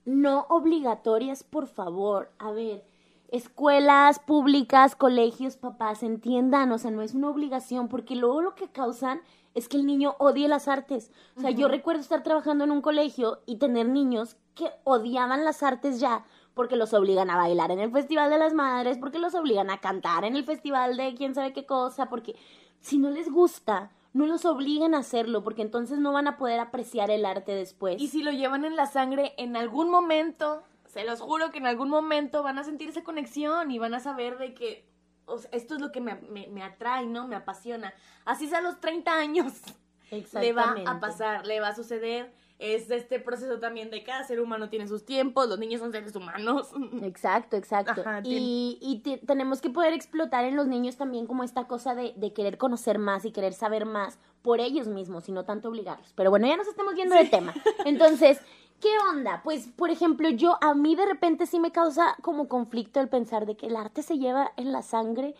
no 0.05 0.45
obligatorias, 0.49 1.43
por 1.43 1.67
favor. 1.67 2.31
A 2.39 2.51
ver, 2.51 2.83
escuelas 3.29 4.19
públicas, 4.19 4.95
colegios, 4.95 5.57
papás, 5.57 6.01
entiendan, 6.01 6.71
o 6.71 6.77
sea, 6.77 6.91
no 6.91 7.01
es 7.01 7.13
una 7.13 7.29
obligación, 7.29 7.87
porque 7.89 8.15
luego 8.15 8.41
lo 8.41 8.55
que 8.55 8.69
causan 8.69 9.21
es 9.57 9.67
que 9.67 9.77
el 9.77 9.87
niño 9.87 10.15
odie 10.19 10.47
las 10.47 10.67
artes. 10.67 11.11
O 11.35 11.41
sea, 11.41 11.49
yo 11.49 11.67
recuerdo 11.67 12.01
estar 12.01 12.21
trabajando 12.21 12.63
en 12.63 12.69
un 12.69 12.81
colegio 12.81 13.41
y 13.47 13.57
tener 13.57 13.89
niños 13.89 14.37
que 14.53 14.69
odiaban 14.83 15.43
las 15.43 15.63
artes 15.63 15.99
ya, 15.99 16.25
porque 16.53 16.75
los 16.75 16.93
obligan 16.93 17.31
a 17.31 17.37
bailar 17.37 17.71
en 17.71 17.79
el 17.79 17.91
Festival 17.91 18.29
de 18.29 18.37
las 18.37 18.53
Madres, 18.53 18.99
porque 18.99 19.17
los 19.17 19.33
obligan 19.33 19.71
a 19.71 19.79
cantar 19.79 20.25
en 20.25 20.35
el 20.35 20.43
Festival 20.43 20.95
de 20.95 21.15
quién 21.15 21.33
sabe 21.33 21.53
qué 21.53 21.65
cosa, 21.65 22.07
porque 22.07 22.35
si 22.81 22.99
no 22.99 23.09
les 23.09 23.31
gusta, 23.31 23.91
no 24.13 24.27
los 24.27 24.45
obliguen 24.45 24.93
a 24.93 24.99
hacerlo, 24.99 25.43
porque 25.43 25.63
entonces 25.63 25.97
no 25.97 26.13
van 26.13 26.27
a 26.27 26.37
poder 26.37 26.59
apreciar 26.59 27.09
el 27.09 27.25
arte 27.25 27.53
después. 27.53 27.99
Y 27.99 28.09
si 28.09 28.21
lo 28.21 28.31
llevan 28.31 28.63
en 28.63 28.75
la 28.75 28.85
sangre, 28.85 29.33
en 29.37 29.55
algún 29.55 29.89
momento, 29.89 30.61
se 30.85 31.03
los 31.03 31.19
juro 31.19 31.49
que 31.49 31.57
en 31.57 31.65
algún 31.65 31.89
momento 31.89 32.43
van 32.43 32.59
a 32.59 32.63
sentir 32.63 32.89
esa 32.89 33.03
conexión 33.03 33.71
y 33.71 33.79
van 33.79 33.95
a 33.95 33.99
saber 33.99 34.37
de 34.37 34.53
que 34.53 34.85
o 35.27 35.37
sea, 35.37 35.49
esto 35.53 35.75
es 35.75 35.81
lo 35.81 35.91
que 35.91 36.01
me, 36.01 36.15
me, 36.15 36.47
me 36.47 36.63
atrae, 36.63 37.05
¿no? 37.05 37.27
Me 37.27 37.35
apasiona. 37.35 37.93
Así 38.25 38.47
sea 38.47 38.59
a 38.59 38.61
los 38.61 38.79
30 38.79 39.13
años, 39.13 39.53
le 40.33 40.53
va 40.53 40.75
a 40.85 40.99
pasar, 40.99 41.45
le 41.45 41.59
va 41.59 41.69
a 41.69 41.75
suceder 41.75 42.31
es 42.59 42.89
este 42.89 43.19
proceso 43.19 43.59
también 43.59 43.91
de 43.91 44.03
cada 44.03 44.23
ser 44.23 44.39
humano 44.39 44.69
tiene 44.69 44.87
sus 44.87 45.05
tiempos, 45.05 45.47
los 45.47 45.59
niños 45.59 45.79
son 45.79 45.91
seres 45.91 46.15
humanos. 46.15 46.69
Exacto, 47.03 47.55
exacto. 47.55 48.03
y, 48.23 48.79
y 48.81 49.17
tenemos 49.25 49.61
que 49.61 49.69
poder 49.69 49.93
explotar 49.93 50.45
en 50.45 50.55
los 50.55 50.67
niños 50.67 50.97
también 50.97 51.27
como 51.27 51.43
esta 51.43 51.67
cosa 51.67 51.93
de, 51.93 52.13
de, 52.15 52.33
querer 52.33 52.57
conocer 52.57 52.97
más 52.97 53.25
y 53.25 53.31
querer 53.31 53.53
saber 53.53 53.85
más 53.85 54.17
por 54.41 54.59
ellos 54.59 54.87
mismos 54.87 55.29
y 55.29 55.31
no 55.31 55.45
tanto 55.45 55.69
obligarlos. 55.69 56.13
Pero 56.15 56.29
bueno, 56.29 56.47
ya 56.47 56.57
nos 56.57 56.67
estamos 56.67 56.95
viendo 56.95 57.15
de 57.15 57.25
tema. 57.25 57.53
Entonces, 57.85 58.39
¿qué 58.79 58.89
onda? 59.11 59.41
Pues, 59.43 59.67
por 59.67 59.89
ejemplo, 59.89 60.29
yo 60.29 60.57
a 60.61 60.73
mí 60.73 60.95
de 60.95 61.05
repente 61.05 61.45
sí 61.45 61.59
me 61.59 61.71
causa 61.71 62.15
como 62.21 62.47
conflicto 62.47 62.99
el 62.99 63.09
pensar 63.09 63.45
de 63.45 63.55
que 63.55 63.67
el 63.67 63.75
arte 63.75 64.03
se 64.03 64.17
lleva 64.17 64.51
en 64.57 64.71
la 64.71 64.81
sangre 64.81 65.35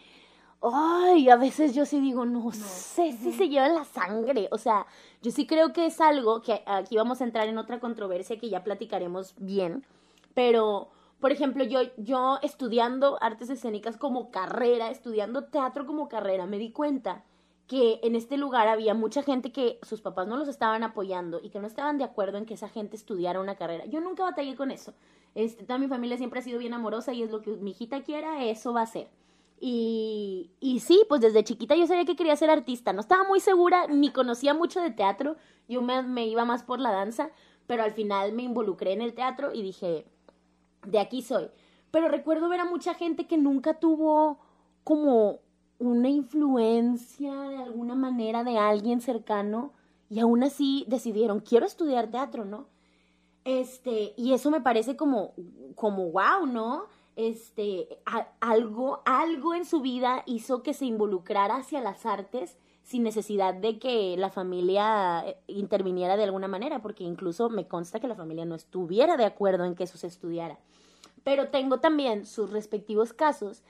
ay, 0.62 1.30
a 1.30 1.36
veces 1.36 1.74
yo 1.76 1.86
sí 1.86 2.00
digo, 2.00 2.26
no, 2.26 2.52
sé 2.52 3.14
si 3.14 3.32
se 3.34 3.50
lleva 3.50 3.70
la 3.70 3.84
sangre. 3.86 4.48
O 4.52 4.58
sea, 4.58 4.86
yo 5.22 5.32
sí 5.32 5.46
creo 5.46 5.74
que 5.74 5.86
es 5.86 6.02
algo 6.02 6.42
que 6.42 6.64
aquí 6.66 6.96
vamos 6.98 7.22
a 7.22 7.24
entrar 7.24 7.48
en 7.48 7.58
otra 7.58 7.80
controversia 7.80 8.40
que 8.40 8.50
ya 8.50 8.64
platicaremos 8.64 9.36
bien. 9.38 9.86
Pero, 10.34 10.90
por 11.20 11.32
ejemplo, 11.32 11.64
yo, 11.64 11.82
yo 11.98 12.40
estudiando 12.42 13.18
artes 13.22 13.50
escénicas 13.50 13.98
como 13.98 14.32
carrera, 14.32 14.90
estudiando 14.90 15.46
teatro 15.46 15.86
como 15.86 16.08
carrera, 16.10 16.46
me 16.46 16.58
di 16.58 16.72
cuenta 16.72 17.24
que 17.68 18.00
en 18.02 18.16
este 18.16 18.38
lugar 18.38 18.68
había 18.68 18.94
mucha 18.94 19.24
gente 19.24 19.52
que 19.52 19.78
sus 19.84 20.02
papás 20.02 20.28
no 20.28 20.38
los 20.38 20.48
estaban 20.48 20.84
apoyando 20.84 21.42
y 21.44 21.50
que 21.50 21.60
no 21.60 21.68
estaban 21.68 21.98
de 21.98 22.06
acuerdo 22.06 22.38
en 22.38 22.46
que 22.46 22.54
esa 22.54 22.70
gente 22.70 22.96
estudiara 22.96 23.42
una 23.42 23.56
carrera. 23.56 23.86
Yo 23.86 24.00
nunca 24.00 24.24
batallé 24.24 24.56
con 24.56 24.72
eso. 24.72 24.94
Este, 25.36 25.66
toda 25.66 25.78
mi 25.78 25.88
familia 25.88 26.18
siempre 26.18 26.40
ha 26.40 26.44
sido 26.44 26.60
bien 26.60 26.74
amorosa 26.74 27.14
y 27.14 27.24
es 27.24 27.30
lo 27.30 27.42
que 27.42 27.52
mi 27.52 27.72
hijita 27.72 28.04
quiera, 28.04 28.46
eso 28.46 28.74
va 28.74 28.84
a 28.84 28.88
ser. 28.88 29.10
Y, 29.60 30.52
sí, 30.82 31.04
pues 31.10 31.20
desde 31.20 31.44
chiquita 31.44 31.76
yo 31.76 31.88
sabía 31.88 32.06
que 32.06 32.16
quería 32.16 32.36
ser 32.36 32.50
artista. 32.50 32.94
No 32.94 33.02
estaba 33.02 33.24
muy 33.24 33.40
segura, 33.40 33.88
ni 33.88 34.12
conocía 34.12 34.54
mucho 34.54 34.80
de 34.80 34.92
teatro. 34.92 35.36
Yo 35.68 35.82
me 35.82 36.28
iba 36.28 36.46
más 36.46 36.64
por 36.64 36.80
la 36.80 36.92
danza, 36.92 37.32
pero 37.66 37.84
al 37.84 37.92
final 37.92 38.32
me 38.34 38.44
involucré 38.44 38.94
en 38.94 39.02
el 39.02 39.14
teatro 39.14 39.54
y 39.54 39.62
dije, 39.62 40.06
de 40.86 41.00
aquí 41.00 41.22
soy. 41.22 41.50
Pero 41.92 42.08
recuerdo 42.08 42.50
ver 42.50 42.62
a 42.62 42.66
mucha 42.66 42.94
gente 42.94 43.28
que 43.28 43.38
nunca 43.38 43.80
tuvo 43.80 44.40
como 44.84 45.40
una 45.80 46.10
influencia 46.10 47.34
de 47.34 47.58
alguna 47.58 47.96
manera 47.96 48.44
de 48.44 48.58
alguien 48.58 49.02
cercano 49.02 49.74
y 50.10 50.20
aún 50.20 50.44
así 50.44 50.86
decidieron, 50.88 51.40
quiero 51.40 51.66
estudiar 51.66 52.10
teatro, 52.10 52.46
¿no? 52.46 52.68
Este, 53.44 54.14
y 54.18 54.34
eso 54.34 54.52
me 54.52 54.62
parece 54.62 54.96
como, 54.96 55.34
como 55.76 56.12
wow, 56.12 56.46
¿no? 56.46 56.86
este, 57.18 57.98
algo, 58.40 59.02
algo 59.04 59.56
en 59.56 59.66
su 59.66 59.82
vida 59.82 60.22
hizo 60.28 60.62
que 60.62 60.76
se 60.76 60.86
involucrara 60.86 61.58
hacia 61.58 61.82
las 61.82 62.06
artes 62.06 62.58
sin 62.84 63.04
necesidad 63.04 63.56
de 63.56 63.80
que 63.80 64.16
la 64.18 64.30
familia 64.30 65.24
eh, 65.28 65.38
interviniera 65.48 66.16
de 66.16 66.24
alguna 66.24 66.48
manera, 66.48 66.80
porque 66.80 67.04
incluso 67.04 67.50
me 67.50 67.68
consta 67.68 68.00
que 68.00 68.08
la 68.08 68.16
familia 68.16 68.46
no 68.46 68.54
estuviera 68.54 69.18
de 69.18 69.26
acuerdo 69.26 69.66
en 69.66 69.74
que 69.74 69.84
eso 69.84 69.98
se 69.98 70.08
estudiara. 70.08 70.60
Pero 71.24 71.50
tengo 71.50 71.80
también 71.80 72.28
sus 72.28 72.52
respectivos 72.52 73.14
casos, 73.14 73.64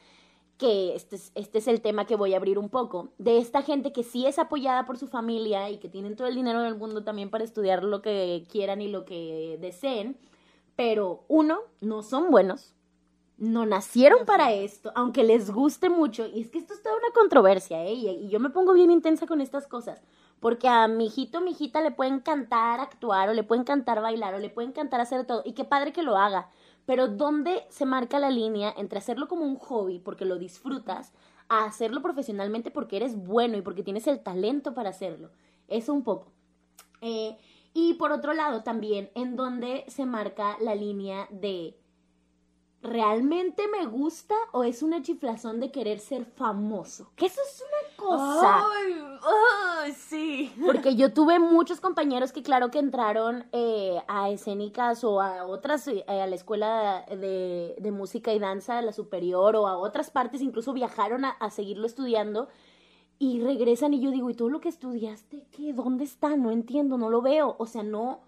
que 0.57 0.95
este 0.95 1.15
es, 1.15 1.31
este 1.35 1.59
es 1.59 1.67
el 1.67 1.81
tema 1.81 2.05
que 2.05 2.15
voy 2.15 2.33
a 2.33 2.37
abrir 2.37 2.57
un 2.57 2.69
poco, 2.69 3.09
de 3.17 3.37
esta 3.37 3.61
gente 3.61 3.91
que 3.91 4.03
sí 4.03 4.25
es 4.25 4.39
apoyada 4.39 4.85
por 4.85 4.97
su 4.97 5.07
familia 5.07 5.69
y 5.69 5.77
que 5.77 5.89
tienen 5.89 6.15
todo 6.15 6.27
el 6.27 6.35
dinero 6.35 6.61
del 6.61 6.75
mundo 6.75 7.03
también 7.03 7.29
para 7.29 7.43
estudiar 7.43 7.83
lo 7.83 8.01
que 8.01 8.45
quieran 8.49 8.81
y 8.81 8.87
lo 8.87 9.05
que 9.05 9.57
deseen, 9.61 10.17
pero 10.75 11.23
uno, 11.27 11.59
no 11.81 12.03
son 12.03 12.31
buenos, 12.31 12.73
no 13.37 13.65
nacieron 13.65 14.25
para 14.25 14.51
esto, 14.51 14.91
aunque 14.95 15.23
les 15.23 15.51
guste 15.51 15.89
mucho. 15.89 16.25
Y 16.27 16.41
es 16.41 16.49
que 16.49 16.57
esto 16.57 16.73
es 16.73 16.81
toda 16.81 16.95
una 16.95 17.13
controversia, 17.13 17.85
¿eh? 17.85 17.93
Y, 17.93 18.29
yo 18.29 18.39
me 18.39 18.49
pongo 18.49 18.73
bien 18.73 18.91
intensa 18.91 19.27
con 19.27 19.41
estas 19.41 19.67
cosas. 19.67 20.01
Porque 20.39 20.67
a 20.67 20.87
mi 20.87 21.07
hijito, 21.07 21.41
mi 21.41 21.51
hijita 21.51 21.81
le 21.81 21.91
puede 21.91 22.11
encantar 22.11 22.79
actuar, 22.79 23.29
o 23.29 23.33
le 23.33 23.43
puede 23.43 23.61
encantar 23.61 24.01
bailar, 24.01 24.35
o 24.35 24.39
le 24.39 24.49
puede 24.49 24.67
encantar 24.67 25.01
hacer 25.01 25.25
todo. 25.25 25.41
Y 25.45 25.53
qué 25.53 25.65
padre 25.65 25.93
que 25.93 26.03
lo 26.03 26.17
haga. 26.17 26.49
Pero 26.85 27.07
¿dónde 27.07 27.65
se 27.69 27.85
marca 27.85 28.19
la 28.19 28.29
línea 28.29 28.73
entre 28.77 28.99
hacerlo 28.99 29.27
como 29.27 29.43
un 29.43 29.57
hobby, 29.57 29.99
porque 29.99 30.25
lo 30.25 30.37
disfrutas, 30.37 31.13
a 31.49 31.65
hacerlo 31.65 32.01
profesionalmente 32.01 32.71
porque 32.71 32.97
eres 32.97 33.15
bueno 33.15 33.57
y 33.57 33.61
porque 33.61 33.83
tienes 33.83 34.07
el 34.07 34.21
talento 34.21 34.73
para 34.73 34.89
hacerlo? 34.89 35.31
Eso 35.67 35.93
un 35.93 36.03
poco. 36.03 36.31
Eh, 37.01 37.37
y 37.73 37.95
por 37.95 38.11
otro 38.11 38.33
lado, 38.33 38.63
también, 38.63 39.11
en 39.15 39.35
dónde 39.35 39.85
se 39.87 40.05
marca 40.05 40.57
la 40.61 40.75
línea 40.75 41.27
de 41.29 41.77
¿realmente 42.81 43.63
me 43.67 43.85
gusta 43.85 44.35
o 44.51 44.63
es 44.63 44.83
una 44.83 45.01
chiflazón 45.01 45.59
de 45.59 45.71
querer 45.71 45.99
ser 45.99 46.25
famoso? 46.25 47.11
Que 47.15 47.25
eso 47.25 47.41
es 47.41 47.61
una 47.61 48.09
cosa. 48.09 48.65
Ay, 49.81 49.93
sí. 49.93 50.53
Porque 50.65 50.95
yo 50.95 51.13
tuve 51.13 51.39
muchos 51.39 51.81
compañeros 51.81 52.31
que 52.31 52.43
claro 52.43 52.69
que 52.71 52.79
entraron 52.79 53.45
eh, 53.51 54.01
a 54.07 54.29
escénicas 54.29 55.03
o 55.03 55.21
a 55.21 55.45
otras, 55.45 55.87
eh, 55.87 56.03
a 56.07 56.27
la 56.27 56.35
escuela 56.35 57.05
de, 57.09 57.75
de, 57.79 57.91
música 57.91 58.33
y 58.33 58.39
danza, 58.39 58.77
a 58.77 58.81
la 58.81 58.93
superior 58.93 59.55
o 59.55 59.67
a 59.67 59.77
otras 59.77 60.11
partes, 60.11 60.41
incluso 60.41 60.73
viajaron 60.73 61.25
a, 61.25 61.31
a 61.31 61.49
seguirlo 61.49 61.87
estudiando 61.87 62.47
y 63.19 63.41
regresan 63.41 63.93
y 63.93 63.99
yo 63.99 64.11
digo, 64.11 64.29
¿y 64.29 64.35
todo 64.35 64.49
lo 64.49 64.61
que 64.61 64.69
estudiaste? 64.69 65.47
¿Qué? 65.51 65.73
¿Dónde 65.73 66.03
está? 66.03 66.37
No 66.37 66.51
entiendo, 66.51 66.97
no 66.97 67.09
lo 67.09 67.21
veo. 67.21 67.55
O 67.57 67.65
sea, 67.65 67.81
no 67.81 68.21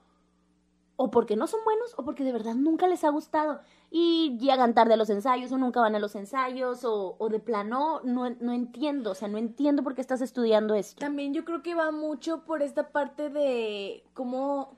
o 1.02 1.12
porque 1.12 1.38
no 1.38 1.48
son 1.48 1.62
buenos 1.64 1.94
o 1.96 2.04
porque 2.04 2.26
de 2.26 2.34
verdad 2.34 2.56
nunca 2.56 2.86
les 2.86 3.06
ha 3.06 3.10
gustado 3.10 3.62
y 3.90 4.38
llegan 4.38 4.74
tarde 4.74 4.96
a 4.96 4.98
los 4.98 5.10
ensayos 5.10 5.50
o 5.54 5.58
nunca 5.58 5.80
van 5.80 5.96
a 5.96 6.00
los 6.00 6.14
ensayos 6.14 6.84
o, 6.84 7.16
o 7.18 7.30
de 7.30 7.40
plano 7.40 8.02
no, 8.04 8.30
no 8.30 8.52
entiendo, 8.52 9.12
o 9.12 9.16
sea, 9.16 9.30
no 9.30 9.38
entiendo 9.38 9.82
por 9.82 9.96
qué 9.96 10.02
estás 10.02 10.20
estudiando 10.20 10.76
esto. 10.76 11.00
También 11.00 11.34
yo 11.34 11.46
creo 11.46 11.64
que 11.64 11.74
va 11.74 11.92
mucho 11.92 12.44
por 12.44 12.62
esta 12.62 12.90
parte 12.90 13.30
de 13.30 14.04
cómo 14.14 14.78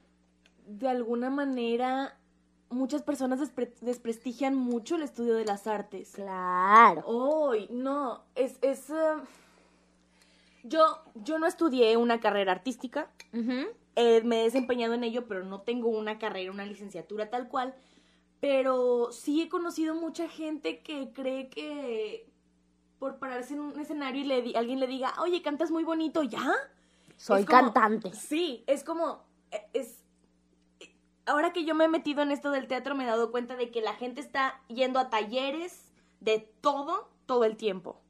de 0.68 0.90
alguna 0.90 1.32
manera 1.32 2.16
muchas 2.70 3.02
personas 3.02 3.40
desprestigian 3.82 4.56
mucho 4.56 4.98
el 4.98 5.02
estudio 5.02 5.34
de 5.34 5.46
las 5.46 5.66
artes. 5.66 6.12
Claro. 6.14 7.02
Hoy, 7.08 7.68
no, 7.72 8.22
es... 8.36 8.60
es 8.62 8.92
um, 8.92 9.22
yo, 10.64 11.00
yo 11.16 11.40
no 11.40 11.48
estudié 11.48 11.98
una 11.98 12.20
carrera 12.20 12.52
artística. 12.52 13.10
Eh, 13.96 14.22
me 14.24 14.42
he 14.42 14.44
desempeñado 14.46 14.94
en 14.94 15.04
ello, 15.04 15.28
pero 15.28 15.44
no 15.44 15.62
tengo 15.62 15.90
una 15.90 16.18
carrera, 16.18 16.52
una 16.52 16.66
licenciatura 16.66 17.30
tal 17.30 17.48
cual. 17.48 17.76
Pero 18.40 19.12
sí 19.12 19.42
he 19.42 19.50
conocido 19.50 19.96
mucha 19.96 20.28
gente 20.28 20.80
que 20.80 21.12
cree 21.14 21.50
que 21.50 22.32
por 22.98 23.18
pararse 23.18 23.54
en 23.54 23.60
un 23.60 23.80
escenario 23.80 24.22
y 24.22 24.26
le 24.26 24.58
alguien 24.58 24.80
le 24.80 24.88
diga, 24.88 25.14
oye, 25.20 25.42
cantas 25.42 25.72
muy 25.72 25.84
bonito, 25.84 26.24
¿ya? 26.24 26.54
Soy 27.18 27.46
cantante. 27.46 28.14
Sí, 28.14 28.64
es 28.68 28.84
como, 28.84 29.24
e, 29.52 29.68
es, 29.74 30.04
ahora 31.26 31.54
que 31.54 31.66
yo 31.66 31.76
me 31.76 31.86
he 31.86 31.88
metido 31.88 32.22
en 32.22 32.32
esto 32.32 32.52
del 32.52 32.68
teatro 32.68 32.96
me 32.96 33.04
he 33.04 33.08
dado 33.08 33.32
cuenta 33.32 33.56
de 33.56 33.72
que 33.72 33.82
la 33.82 33.94
gente 33.94 34.22
está 34.22 34.62
yendo 34.68 35.00
a 35.00 35.10
talleres 35.10 35.92
de 36.20 36.40
todo, 36.62 37.10
todo 37.32 37.46
el 37.46 37.56
tiempo 37.56 38.02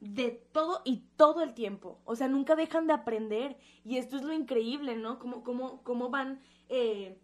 de 0.00 0.30
todo 0.52 0.80
y 0.84 1.04
todo 1.16 1.42
el 1.42 1.52
tiempo. 1.52 1.98
O 2.04 2.16
sea, 2.16 2.28
nunca 2.28 2.56
dejan 2.56 2.86
de 2.86 2.94
aprender. 2.94 3.58
Y 3.84 3.96
esto 3.98 4.16
es 4.16 4.22
lo 4.22 4.32
increíble, 4.32 4.96
¿no? 4.96 5.18
Cómo, 5.18 5.42
cómo, 5.42 5.82
cómo 5.82 6.08
van 6.08 6.40
eh, 6.68 7.18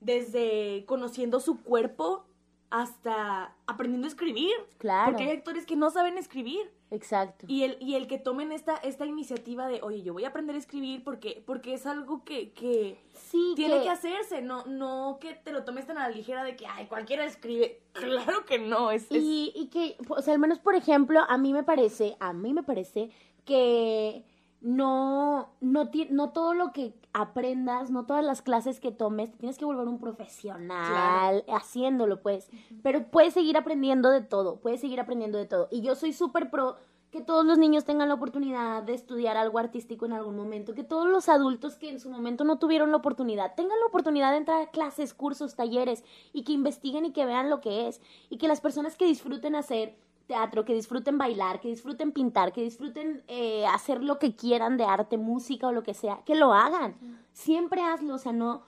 desde 0.00 0.84
conociendo 0.86 1.40
su 1.40 1.62
cuerpo 1.62 2.26
hasta 2.70 3.54
aprendiendo 3.66 4.06
a 4.06 4.10
escribir. 4.10 4.52
Claro. 4.78 5.10
Porque 5.10 5.24
hay 5.24 5.36
actores 5.36 5.66
que 5.66 5.76
no 5.76 5.90
saben 5.90 6.18
escribir. 6.18 6.70
Exacto. 6.90 7.46
Y 7.48 7.62
el, 7.62 7.76
y 7.80 7.94
el 7.94 8.06
que 8.06 8.18
tomen 8.18 8.50
esta, 8.50 8.76
esta 8.76 9.06
iniciativa 9.06 9.68
de, 9.68 9.80
oye, 9.82 10.02
yo 10.02 10.12
voy 10.12 10.24
a 10.24 10.28
aprender 10.28 10.56
a 10.56 10.58
escribir 10.58 11.04
porque, 11.04 11.42
porque 11.46 11.74
es 11.74 11.86
algo 11.86 12.24
que, 12.24 12.50
que 12.52 12.96
sí, 13.12 13.52
tiene 13.54 13.82
que... 13.82 13.90
hacerse, 13.90 14.42
no, 14.42 14.64
no 14.66 15.18
que 15.20 15.34
te 15.34 15.52
lo 15.52 15.64
tomes 15.64 15.86
tan 15.86 15.98
a 15.98 16.08
la 16.08 16.14
ligera 16.14 16.42
de 16.42 16.56
que, 16.56 16.66
ay, 16.66 16.86
cualquiera 16.86 17.24
escribe. 17.24 17.80
Claro 17.92 18.44
que 18.44 18.58
no, 18.58 18.90
es... 18.90 19.06
Y, 19.10 19.52
y 19.54 19.66
que, 19.66 19.96
o 20.08 20.22
sea, 20.22 20.34
al 20.34 20.40
menos, 20.40 20.58
por 20.58 20.74
ejemplo, 20.74 21.20
a 21.28 21.38
mí 21.38 21.52
me 21.52 21.62
parece, 21.62 22.16
a 22.18 22.32
mí 22.32 22.54
me 22.54 22.62
parece 22.62 23.10
que 23.44 24.24
no, 24.60 25.48
no, 25.60 25.90
no 26.10 26.30
todo 26.30 26.54
lo 26.54 26.72
que 26.72 26.94
aprendas, 27.12 27.90
no 27.90 28.04
todas 28.04 28.24
las 28.24 28.42
clases 28.42 28.78
que 28.78 28.92
tomes, 28.92 29.32
tienes 29.38 29.58
que 29.58 29.64
volver 29.64 29.88
un 29.88 29.98
profesional 29.98 31.44
haciéndolo, 31.48 32.20
pues. 32.22 32.48
Pero 32.82 33.04
puedes 33.10 33.34
seguir 33.34 33.56
aprendiendo 33.56 34.10
de 34.10 34.20
todo, 34.20 34.56
puedes 34.56 34.80
seguir 34.80 35.00
aprendiendo 35.00 35.38
de 35.38 35.46
todo. 35.46 35.68
Y 35.70 35.80
yo 35.80 35.94
soy 35.94 36.12
súper 36.12 36.50
pro 36.50 36.76
que 37.10 37.20
todos 37.20 37.44
los 37.44 37.58
niños 37.58 37.84
tengan 37.84 38.08
la 38.08 38.14
oportunidad 38.14 38.82
de 38.82 38.94
estudiar 38.94 39.36
algo 39.36 39.58
artístico 39.58 40.06
en 40.06 40.12
algún 40.12 40.36
momento, 40.36 40.74
que 40.74 40.84
todos 40.84 41.08
los 41.08 41.28
adultos 41.28 41.76
que 41.76 41.90
en 41.90 41.98
su 41.98 42.08
momento 42.08 42.44
no 42.44 42.58
tuvieron 42.58 42.92
la 42.92 42.98
oportunidad 42.98 43.54
tengan 43.56 43.80
la 43.80 43.86
oportunidad 43.86 44.30
de 44.30 44.36
entrar 44.36 44.62
a 44.62 44.70
clases, 44.70 45.12
cursos, 45.12 45.56
talleres 45.56 46.04
y 46.32 46.44
que 46.44 46.52
investiguen 46.52 47.06
y 47.06 47.12
que 47.12 47.26
vean 47.26 47.50
lo 47.50 47.60
que 47.60 47.88
es 47.88 48.00
y 48.28 48.38
que 48.38 48.46
las 48.46 48.60
personas 48.60 48.96
que 48.96 49.06
disfruten 49.06 49.56
hacer 49.56 49.96
teatro, 50.30 50.64
que 50.64 50.74
disfruten 50.74 51.18
bailar, 51.18 51.60
que 51.60 51.68
disfruten 51.68 52.12
pintar, 52.12 52.52
que 52.52 52.62
disfruten 52.62 53.24
eh, 53.26 53.66
hacer 53.66 54.00
lo 54.00 54.20
que 54.20 54.36
quieran 54.36 54.76
de 54.76 54.84
arte, 54.84 55.18
música 55.18 55.66
o 55.66 55.72
lo 55.72 55.82
que 55.82 55.92
sea, 55.92 56.22
que 56.24 56.36
lo 56.36 56.52
hagan. 56.54 56.94
Siempre 57.32 57.82
hazlo, 57.82 58.14
o 58.14 58.18
sea, 58.18 58.30
no, 58.30 58.62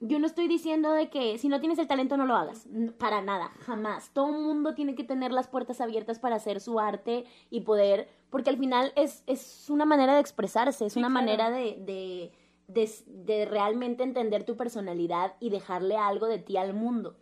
yo 0.00 0.18
no 0.18 0.26
estoy 0.26 0.48
diciendo 0.48 0.92
de 0.92 1.08
que 1.08 1.38
si 1.38 1.48
no 1.48 1.60
tienes 1.60 1.78
el 1.78 1.86
talento 1.86 2.18
no 2.18 2.26
lo 2.26 2.36
hagas, 2.36 2.66
para 2.98 3.22
nada, 3.22 3.50
jamás. 3.60 4.10
Todo 4.12 4.36
el 4.36 4.42
mundo 4.42 4.74
tiene 4.74 4.94
que 4.94 5.02
tener 5.02 5.32
las 5.32 5.48
puertas 5.48 5.80
abiertas 5.80 6.18
para 6.18 6.36
hacer 6.36 6.60
su 6.60 6.78
arte 6.78 7.24
y 7.48 7.62
poder, 7.62 8.10
porque 8.28 8.50
al 8.50 8.58
final 8.58 8.92
es, 8.94 9.22
es 9.26 9.70
una 9.70 9.86
manera 9.86 10.12
de 10.12 10.20
expresarse, 10.20 10.84
es 10.84 10.96
una 10.96 11.08
manera 11.08 11.48
de, 11.50 11.78
de, 11.86 12.32
de, 12.66 12.90
de 13.06 13.46
realmente 13.46 14.02
entender 14.02 14.44
tu 14.44 14.58
personalidad 14.58 15.36
y 15.40 15.48
dejarle 15.48 15.96
algo 15.96 16.26
de 16.26 16.38
ti 16.38 16.58
al 16.58 16.74
mundo. 16.74 17.16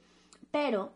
Pero 0.51 0.91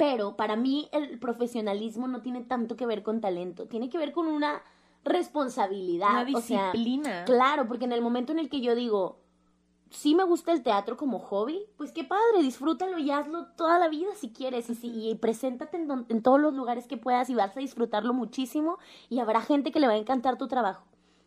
pero 0.00 0.34
para 0.34 0.56
mí 0.56 0.88
el 0.92 1.18
profesionalismo 1.18 2.08
no 2.08 2.22
tiene 2.22 2.40
tanto 2.40 2.74
que 2.74 2.86
ver 2.86 3.02
con 3.02 3.20
talento, 3.20 3.66
tiene 3.66 3.90
que 3.90 3.98
ver 3.98 4.12
con 4.12 4.28
una 4.28 4.62
responsabilidad. 5.04 6.12
Una 6.12 6.24
disciplina. 6.24 7.26
claro, 7.26 7.68
porque 7.68 7.84
en 7.84 7.92
el 7.92 8.00
momento 8.00 8.32
en 8.32 8.38
el 8.38 8.48
que 8.48 8.62
yo 8.62 8.74
digo, 8.74 9.18
sí 9.90 10.14
me 10.14 10.24
gusta 10.24 10.52
el 10.52 10.62
teatro 10.62 10.96
como 10.96 11.18
hobby, 11.18 11.66
pues 11.76 11.92
qué 11.92 12.02
padre, 12.02 12.40
disfrútalo 12.40 12.96
y 12.96 13.10
hazlo 13.10 13.48
toda 13.58 13.78
la 13.78 13.88
vida 13.88 14.14
si 14.14 14.30
quieres 14.30 14.70
y, 14.70 15.10
y 15.10 15.14
preséntate 15.16 15.76
en, 15.76 16.06
en 16.08 16.22
todos 16.22 16.40
los 16.40 16.54
lugares 16.54 16.86
que 16.86 16.96
puedas 16.96 17.28
y 17.28 17.34
vas 17.34 17.54
a 17.54 17.60
disfrutarlo 17.60 18.14
muchísimo 18.14 18.78
y 19.10 19.18
habrá 19.18 19.42
gente 19.42 19.70
que 19.70 19.80
le 19.80 19.86
va 19.86 19.92
a 19.92 19.98
encantar 19.98 20.38
tu 20.38 20.48
trabajo. 20.48 20.86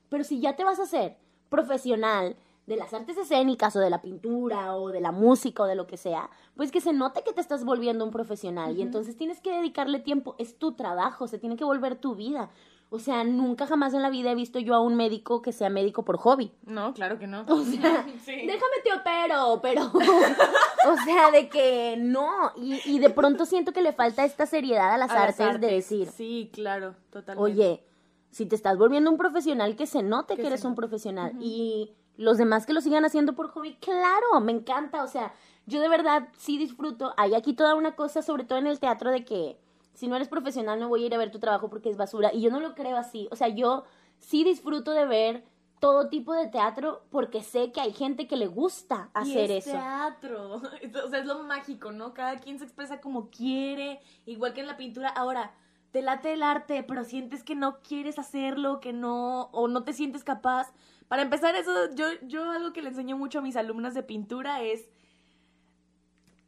Pero 0.09 0.23
si 0.23 0.39
ya 0.39 0.55
te 0.55 0.63
vas 0.63 0.79
a 0.79 0.83
hacer 0.83 1.19
profesional, 1.49 2.37
de 2.65 2.77
las 2.77 2.93
artes 2.93 3.17
escénicas 3.17 3.75
o 3.75 3.79
de 3.79 3.89
la 3.89 4.01
pintura 4.01 4.75
o 4.75 4.89
de 4.89 5.01
la 5.01 5.11
música 5.11 5.63
o 5.63 5.65
de 5.65 5.75
lo 5.75 5.87
que 5.87 5.97
sea, 5.97 6.29
pues 6.55 6.71
que 6.71 6.81
se 6.81 6.93
note 6.93 7.23
que 7.23 7.33
te 7.33 7.41
estás 7.41 7.65
volviendo 7.65 8.05
un 8.05 8.11
profesional 8.11 8.77
y 8.77 8.81
entonces 8.81 9.17
tienes 9.17 9.41
que 9.41 9.51
dedicarle 9.51 9.99
tiempo, 9.99 10.35
es 10.37 10.57
tu 10.57 10.73
trabajo, 10.73 11.27
se 11.27 11.39
tiene 11.39 11.57
que 11.57 11.65
volver 11.65 11.95
tu 11.95 12.15
vida. 12.15 12.49
O 12.89 12.99
sea, 12.99 13.23
nunca 13.23 13.65
jamás 13.65 13.95
en 13.95 14.03
la 14.03 14.11
vida 14.11 14.31
he 14.31 14.35
visto 14.35 14.59
yo 14.59 14.75
a 14.75 14.79
un 14.79 14.93
médico 14.93 15.41
que 15.41 15.51
sea 15.51 15.67
médico 15.67 16.05
por 16.05 16.17
hobby. 16.17 16.51
No, 16.63 16.93
claro 16.93 17.17
que 17.17 17.25
no. 17.25 17.43
O 17.47 17.63
sea, 17.63 18.05
déjame 18.27 18.77
te 18.83 18.93
opero, 18.93 19.59
pero, 19.63 19.85
o 20.87 20.97
sea, 21.03 21.31
de 21.31 21.49
que 21.49 21.95
no. 21.97 22.51
Y, 22.55 22.79
y, 22.85 22.99
de 22.99 23.09
pronto 23.09 23.47
siento 23.47 23.73
que 23.73 23.81
le 23.81 23.93
falta 23.93 24.23
esta 24.25 24.45
seriedad 24.45 24.93
a 24.93 24.99
las, 24.99 25.09
artes, 25.09 25.59
de 25.59 25.71
decir. 25.71 26.07
Sí, 26.07 26.51
claro, 26.53 26.93
totalmente. 27.09 27.51
Oye, 27.51 27.83
si 28.29 28.45
te 28.45 28.55
estás 28.55 28.77
volviendo 28.77 29.09
un 29.09 29.17
profesional, 29.17 29.75
que 29.75 29.87
se 29.87 30.03
note 30.03 30.35
que, 30.35 30.45
eres 30.45 30.63
un 30.63 30.75
profesional. 30.75 31.33
Y 31.39 31.93
los 32.17 32.37
demás 32.37 32.65
que 32.65 32.73
lo 32.73 32.81
sigan 32.81 33.05
haciendo 33.05 33.33
por 33.33 33.49
hobby, 33.49 33.75
claro, 33.75 34.39
me 34.41 34.51
encanta, 34.51 35.03
o 35.03 35.07
sea, 35.07 35.33
yo 35.65 35.81
de 35.81 35.89
verdad 35.89 36.27
sí 36.37 36.57
disfruto. 36.57 37.13
Hay 37.17 37.33
aquí 37.35 37.53
toda 37.53 37.75
una 37.75 37.95
cosa, 37.95 38.21
sobre 38.21 38.43
todo 38.43 38.59
en 38.59 38.67
el 38.67 38.79
teatro, 38.79 39.11
de 39.11 39.23
que 39.23 39.57
si 39.93 40.07
no 40.07 40.15
eres 40.15 40.27
profesional 40.27 40.79
no 40.79 40.89
voy 40.89 41.03
a 41.03 41.05
ir 41.07 41.15
a 41.15 41.17
ver 41.17 41.31
tu 41.31 41.39
trabajo 41.39 41.69
porque 41.69 41.89
es 41.89 41.97
basura. 41.97 42.31
Y 42.33 42.41
yo 42.41 42.51
no 42.51 42.59
lo 42.59 42.75
creo 42.75 42.97
así. 42.97 43.27
O 43.31 43.35
sea, 43.35 43.47
yo 43.47 43.85
sí 44.19 44.43
disfruto 44.43 44.91
de 44.91 45.05
ver 45.05 45.43
todo 45.79 46.07
tipo 46.07 46.33
de 46.33 46.47
teatro 46.47 47.03
porque 47.09 47.43
sé 47.43 47.71
que 47.71 47.81
hay 47.81 47.91
gente 47.91 48.27
que 48.27 48.37
le 48.37 48.47
gusta 48.47 49.09
hacer 49.13 49.51
y 49.51 49.53
es 49.55 49.67
eso. 49.67 49.77
teatro. 49.77 50.61
O 51.05 51.09
sea, 51.09 51.19
es 51.19 51.25
lo 51.25 51.43
mágico, 51.43 51.91
¿no? 51.91 52.13
Cada 52.13 52.37
quien 52.37 52.57
se 52.57 52.65
expresa 52.65 53.01
como 53.01 53.29
quiere, 53.29 53.99
igual 54.25 54.53
que 54.53 54.61
en 54.61 54.67
la 54.67 54.77
pintura. 54.77 55.09
Ahora, 55.09 55.53
te 55.91 56.01
late 56.01 56.33
el 56.33 56.41
arte, 56.41 56.83
pero 56.83 57.03
sientes 57.03 57.43
que 57.43 57.55
no 57.55 57.79
quieres 57.81 58.17
hacerlo, 58.17 58.79
que 58.79 58.93
no, 58.93 59.49
o 59.51 59.67
no 59.67 59.83
te 59.83 59.93
sientes 59.93 60.23
capaz 60.23 60.73
para 61.07 61.21
empezar, 61.21 61.55
eso, 61.55 61.93
yo, 61.95 62.05
yo 62.23 62.51
algo 62.51 62.73
que 62.73 62.81
le 62.81 62.89
enseño 62.89 63.17
mucho 63.17 63.39
a 63.39 63.41
mis 63.41 63.55
alumnas 63.55 63.93
de 63.93 64.03
pintura 64.03 64.61
es 64.61 64.89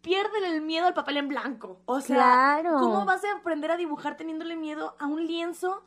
pierden 0.01 0.43
el 0.43 0.62
miedo 0.62 0.85
al 0.85 0.93
papel 0.93 1.17
en 1.17 1.27
blanco. 1.27 1.81
O 1.85 2.00
sea, 2.00 2.62
¿cómo 2.63 3.05
vas 3.05 3.24
a 3.24 3.38
aprender 3.38 3.71
a 3.71 3.77
dibujar 3.77 4.17
teniéndole 4.17 4.55
miedo 4.55 4.95
a 5.00 5.07
un 5.07 5.25
lienzo 5.25 5.83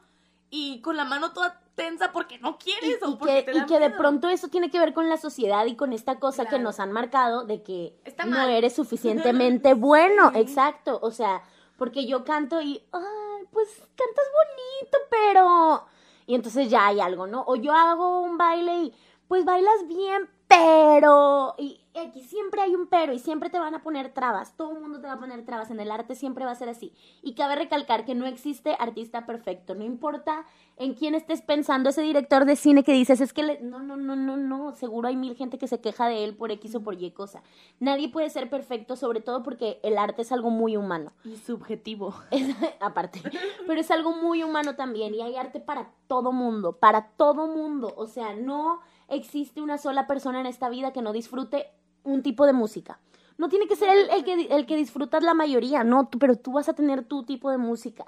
y 0.50 0.80
con 0.80 0.96
la 0.96 1.04
mano 1.04 1.32
toda 1.32 1.60
tensa 1.76 2.10
porque 2.10 2.38
no 2.38 2.58
quieres 2.58 2.98
y, 3.00 3.04
o 3.04 3.16
porque 3.16 3.44
que, 3.44 3.56
y 3.56 3.66
que 3.66 3.78
de 3.78 3.90
pronto 3.90 4.28
eso 4.28 4.48
tiene 4.48 4.70
que 4.70 4.80
ver 4.80 4.93
con 4.93 5.08
la 5.08 5.16
sociedad 5.16 5.64
y 5.66 5.76
con 5.76 5.93
esta 5.93 6.19
cosa 6.19 6.47
que 6.47 6.58
nos 6.58 6.80
han 6.80 6.90
marcado 6.90 7.45
de 7.45 7.62
que 7.62 7.95
no 8.26 8.40
eres 8.49 8.75
suficientemente 8.75 9.75
bueno, 9.75 10.32
exacto, 10.34 10.99
o 11.00 11.12
sea, 11.12 11.43
porque 11.76 12.06
yo 12.06 12.25
canto 12.25 12.60
y 12.60 12.82
ay, 12.90 13.47
pues 13.52 13.69
cantas 13.95 14.25
bonito, 14.34 14.99
pero 15.10 15.86
y 16.28 16.34
entonces 16.34 16.69
ya 16.69 16.86
hay 16.86 17.00
algo, 17.00 17.26
¿no? 17.26 17.43
O 17.47 17.56
yo 17.56 17.73
hago 17.73 18.21
un 18.21 18.36
baile 18.36 18.82
y 18.82 18.95
pues 19.28 19.47
bailas 19.47 19.88
bien, 19.88 20.28
pero... 20.49 21.54
Y 21.58 21.80
aquí 21.95 22.23
siempre 22.23 22.63
hay 22.63 22.75
un 22.75 22.87
pero 22.87 23.13
y 23.13 23.19
siempre 23.19 23.50
te 23.50 23.58
van 23.58 23.75
a 23.75 23.82
poner 23.82 24.13
trabas. 24.13 24.56
Todo 24.56 24.73
el 24.73 24.80
mundo 24.80 25.00
te 25.00 25.06
va 25.06 25.15
a 25.15 25.19
poner 25.19 25.45
trabas. 25.45 25.71
En 25.71 25.78
el 25.78 25.91
arte 25.91 26.15
siempre 26.15 26.45
va 26.45 26.52
a 26.52 26.56
ser 26.56 26.69
así. 26.69 26.93
Y 27.23 27.34
cabe 27.34 27.56
recalcar 27.56 28.04
que 28.04 28.15
no 28.15 28.26
existe 28.26 28.75
artista 28.78 29.26
perfecto. 29.26 29.75
No 29.75 29.84
importa 29.84 30.47
en 30.76 30.95
quién 30.95 31.15
estés 31.15 31.43
pensando, 31.43 31.91
ese 31.91 32.02
director 32.02 32.45
de 32.45 32.56
cine 32.56 32.84
que 32.84 32.93
dices, 32.93 33.21
es 33.21 33.32
que 33.32 33.43
le... 33.43 33.61
no, 33.61 33.80
no, 33.80 33.97
no, 33.97 34.17
no, 34.17 34.37
no. 34.37 34.73
Seguro 34.73 35.08
hay 35.08 35.17
mil 35.17 35.37
gente 35.37 35.58
que 35.58 35.69
se 35.69 35.80
queja 35.80 36.08
de 36.08 36.25
él 36.25 36.34
por 36.34 36.50
X 36.52 36.75
o 36.76 36.80
por 36.80 37.00
Y 37.00 37.11
cosa. 37.11 37.43
Nadie 37.78 38.08
puede 38.08 38.30
ser 38.30 38.49
perfecto, 38.49 38.97
sobre 38.97 39.21
todo 39.21 39.43
porque 39.43 39.80
el 39.82 39.99
arte 39.99 40.23
es 40.23 40.32
algo 40.32 40.50
muy 40.50 40.76
humano. 40.76 41.13
Y 41.25 41.37
subjetivo. 41.37 42.15
aparte. 42.80 43.21
Pero 43.67 43.80
es 43.80 43.91
algo 43.91 44.13
muy 44.13 44.43
humano 44.43 44.76
también. 44.76 45.15
Y 45.15 45.21
hay 45.21 45.37
arte 45.37 45.61
para 45.61 45.91
todo 46.06 46.32
mundo. 46.32 46.73
Para 46.73 47.08
todo 47.17 47.49
mundo. 47.49 47.93
O 47.97 48.06
sea, 48.06 48.34
no 48.34 48.80
existe 49.08 49.60
una 49.60 49.78
sola 49.78 50.06
persona 50.06 50.40
en 50.40 50.47
esta 50.47 50.68
vida 50.68 50.92
que 50.92 51.02
no 51.02 51.12
disfrute 51.12 51.71
un 52.04 52.23
tipo 52.23 52.47
de 52.47 52.52
música. 52.52 53.00
No 53.36 53.49
tiene 53.49 53.68
que 53.68 53.76
ser 53.76 54.10
el, 54.10 54.25
que, 54.25 54.49
el 54.50 54.66
que 54.66 54.76
disfrutas 54.76 55.23
la 55.23 55.34
mayoría, 55.34 55.84
no, 55.84 56.10
pero 56.10 56.36
tú 56.36 56.52
vas 56.52 56.68
a 56.68 56.75
tener 56.75 57.04
tu 57.04 57.25
tipo 57.25 57.50
de 57.50 57.58
música. 57.58 58.04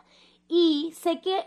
Y 0.48 0.92
sé 0.96 1.20
que 1.20 1.46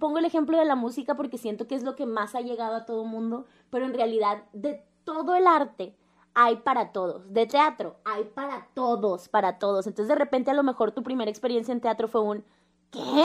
pongo 0.00 0.18
el 0.18 0.24
ejemplo 0.24 0.58
de 0.58 0.64
la 0.64 0.74
música 0.74 1.16
porque 1.16 1.38
siento 1.38 1.68
que 1.68 1.76
es 1.76 1.84
lo 1.84 1.94
que 1.94 2.06
más 2.06 2.34
ha 2.34 2.40
llegado 2.40 2.74
a 2.74 2.84
todo 2.84 3.04
mundo, 3.04 3.46
pero 3.70 3.86
en 3.86 3.94
realidad 3.94 4.42
de 4.52 4.84
todo 5.04 5.36
el 5.36 5.46
arte 5.46 5.94
hay 6.34 6.56
para 6.56 6.90
todos. 6.90 7.32
De 7.32 7.46
teatro 7.46 7.96
hay 8.04 8.24
para 8.24 8.66
todos, 8.74 9.28
para 9.28 9.60
todos. 9.60 9.86
Entonces 9.86 10.08
de 10.08 10.16
repente 10.16 10.50
a 10.50 10.54
lo 10.54 10.64
mejor 10.64 10.90
tu 10.90 11.04
primera 11.04 11.30
experiencia 11.30 11.70
en 11.70 11.80
teatro 11.80 12.08
fue 12.08 12.22
un 12.22 12.44
¿qué? 12.90 13.24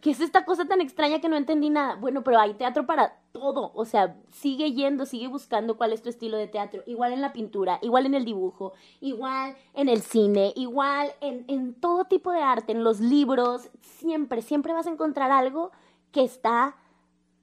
¿Qué 0.00 0.10
es 0.10 0.20
esta 0.20 0.44
cosa 0.44 0.64
tan 0.66 0.80
extraña 0.80 1.20
que 1.20 1.28
no 1.28 1.36
entendí 1.36 1.70
nada? 1.70 1.96
Bueno, 1.96 2.22
pero 2.22 2.38
hay 2.38 2.54
teatro 2.54 2.86
para 2.86 3.18
todo, 3.32 3.72
o 3.74 3.84
sea, 3.84 4.16
sigue 4.30 4.72
yendo, 4.72 5.06
sigue 5.06 5.28
buscando 5.28 5.76
cuál 5.76 5.92
es 5.92 6.02
tu 6.02 6.08
estilo 6.08 6.36
de 6.36 6.46
teatro, 6.46 6.82
igual 6.86 7.12
en 7.12 7.20
la 7.20 7.32
pintura, 7.32 7.78
igual 7.82 8.06
en 8.06 8.14
el 8.14 8.24
dibujo, 8.24 8.74
igual 9.00 9.56
en 9.74 9.88
el 9.88 10.02
cine, 10.02 10.52
igual 10.56 11.12
en, 11.20 11.44
en 11.48 11.74
todo 11.74 12.04
tipo 12.04 12.30
de 12.32 12.42
arte, 12.42 12.72
en 12.72 12.84
los 12.84 13.00
libros, 13.00 13.70
siempre, 13.80 14.42
siempre 14.42 14.72
vas 14.72 14.86
a 14.86 14.90
encontrar 14.90 15.30
algo 15.30 15.72
que 16.12 16.22
está 16.22 16.76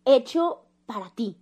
hecho 0.05 0.61
para 0.85 1.09
ti. 1.09 1.37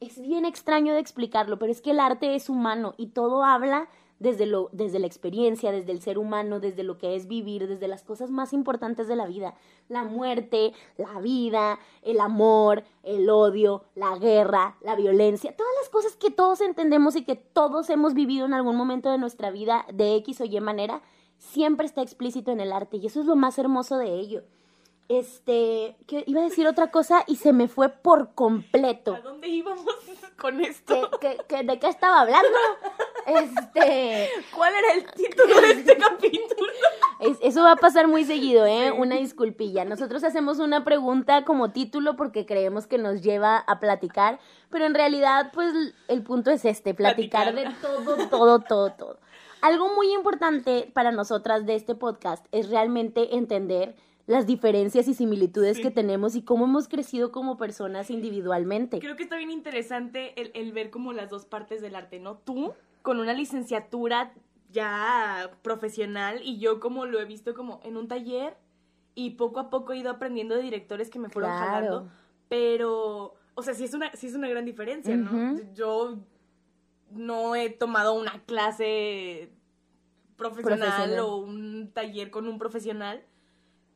Es 0.00 0.20
bien 0.20 0.44
extraño 0.44 0.94
de 0.94 1.00
explicarlo, 1.00 1.58
pero 1.58 1.72
es 1.72 1.80
que 1.80 1.90
el 1.90 2.00
arte 2.00 2.34
es 2.34 2.48
humano 2.48 2.94
y 2.96 3.08
todo 3.08 3.44
habla 3.44 3.88
desde, 4.18 4.46
lo, 4.46 4.68
desde 4.72 4.98
la 4.98 5.06
experiencia, 5.06 5.72
desde 5.72 5.92
el 5.92 6.00
ser 6.00 6.18
humano, 6.18 6.60
desde 6.60 6.82
lo 6.82 6.98
que 6.98 7.14
es 7.14 7.28
vivir, 7.28 7.68
desde 7.68 7.88
las 7.88 8.02
cosas 8.02 8.30
más 8.30 8.52
importantes 8.52 9.08
de 9.08 9.16
la 9.16 9.26
vida, 9.26 9.54
la 9.88 10.04
muerte, 10.04 10.72
la 10.96 11.20
vida, 11.20 11.78
el 12.02 12.20
amor, 12.20 12.84
el 13.02 13.30
odio, 13.30 13.84
la 13.94 14.16
guerra, 14.18 14.76
la 14.82 14.96
violencia, 14.96 15.54
todas 15.56 15.72
las 15.80 15.88
cosas 15.88 16.16
que 16.16 16.30
todos 16.30 16.60
entendemos 16.60 17.16
y 17.16 17.24
que 17.24 17.36
todos 17.36 17.90
hemos 17.90 18.14
vivido 18.14 18.46
en 18.46 18.54
algún 18.54 18.76
momento 18.76 19.10
de 19.10 19.18
nuestra 19.18 19.50
vida 19.50 19.86
de 19.92 20.16
X 20.16 20.40
o 20.40 20.44
Y 20.44 20.60
manera, 20.60 21.02
siempre 21.38 21.86
está 21.86 22.02
explícito 22.02 22.50
en 22.50 22.60
el 22.60 22.72
arte 22.72 22.96
y 22.96 23.06
eso 23.06 23.20
es 23.20 23.26
lo 23.26 23.36
más 23.36 23.58
hermoso 23.58 23.96
de 23.96 24.14
ello. 24.14 24.42
Este, 25.08 25.96
que 26.06 26.22
iba 26.26 26.42
a 26.42 26.44
decir 26.44 26.66
otra 26.66 26.90
cosa 26.90 27.24
y 27.26 27.36
se 27.36 27.54
me 27.54 27.66
fue 27.66 27.88
por 27.88 28.34
completo. 28.34 29.14
¿A 29.14 29.20
dónde 29.20 29.48
íbamos 29.48 29.86
con 30.38 30.60
esto? 30.60 31.10
de 31.20 31.78
qué 31.78 31.88
estaba 31.88 32.20
hablando? 32.20 32.58
Este. 33.26 34.30
¿Cuál 34.54 34.72
era 34.74 34.94
el 34.94 35.06
título 35.12 35.60
de 35.60 35.70
este 35.70 35.96
capítulo? 35.98 36.72
eso 37.42 37.62
va 37.62 37.72
a 37.72 37.76
pasar 37.76 38.08
muy 38.08 38.24
seguido, 38.24 38.66
¿eh? 38.66 38.92
Una 38.92 39.16
disculpilla. 39.16 39.84
Nosotros 39.84 40.24
hacemos 40.24 40.58
una 40.58 40.84
pregunta 40.84 41.44
como 41.44 41.70
título 41.70 42.16
porque 42.16 42.46
creemos 42.46 42.86
que 42.86 42.98
nos 42.98 43.22
lleva 43.22 43.58
a 43.58 43.80
platicar, 43.80 44.38
pero 44.70 44.86
en 44.86 44.94
realidad, 44.94 45.50
pues, 45.52 45.72
el 46.08 46.22
punto 46.22 46.50
es 46.50 46.64
este: 46.64 46.94
platicar, 46.94 47.52
platicar. 47.52 47.74
de 47.74 48.04
todo, 48.04 48.28
todo, 48.28 48.58
todo, 48.60 48.92
todo. 48.92 49.18
Algo 49.60 49.94
muy 49.94 50.14
importante 50.14 50.90
para 50.94 51.10
nosotras 51.10 51.66
de 51.66 51.74
este 51.74 51.94
podcast 51.94 52.46
es 52.52 52.70
realmente 52.70 53.36
entender 53.36 53.96
las 54.28 54.46
diferencias 54.46 55.08
y 55.08 55.14
similitudes 55.14 55.80
que 55.80 55.90
tenemos 55.90 56.36
y 56.36 56.42
cómo 56.42 56.66
hemos 56.66 56.86
crecido 56.86 57.32
como 57.32 57.56
personas 57.56 58.10
individualmente. 58.10 58.98
Creo 59.00 59.16
que 59.16 59.22
está 59.24 59.36
bien 59.38 59.50
interesante 59.50 60.40
el, 60.40 60.50
el 60.54 60.72
ver 60.72 60.90
como 60.90 61.12
las 61.14 61.30
dos 61.30 61.46
partes 61.46 61.80
del 61.80 61.96
arte, 61.96 62.20
¿no? 62.20 62.36
Tú 62.36 62.74
con 63.02 63.18
una 63.20 63.32
licenciatura 63.32 64.34
ya 64.70 65.50
profesional 65.62 66.42
y 66.44 66.58
yo 66.58 66.78
como 66.78 67.06
lo 67.06 67.18
he 67.20 67.24
visto 67.24 67.54
como 67.54 67.80
en 67.84 67.96
un 67.96 68.06
taller 68.06 68.54
y 69.14 69.30
poco 69.30 69.60
a 69.60 69.70
poco 69.70 69.94
he 69.94 69.98
ido 69.98 70.10
aprendiendo 70.10 70.54
de 70.54 70.62
directores 70.62 71.08
que 71.08 71.18
me 71.18 71.30
fueron 71.30 71.50
Claro. 71.52 71.66
jalando, 71.66 72.08
pero, 72.50 73.34
o 73.54 73.62
sea, 73.62 73.72
sí 73.72 73.84
es 73.84 73.94
una, 73.94 74.12
sí 74.12 74.26
es 74.26 74.34
una 74.34 74.48
gran 74.48 74.66
diferencia, 74.66 75.16
¿no? 75.16 75.58
Yo 75.74 76.18
no 77.10 77.56
he 77.56 77.70
tomado 77.70 78.12
una 78.12 78.42
clase 78.44 79.50
profesional, 80.36 80.78
Profesional. 80.80 81.18
o 81.20 81.36
un 81.36 81.90
taller 81.94 82.30
con 82.30 82.46
un 82.46 82.58
profesional. 82.58 83.24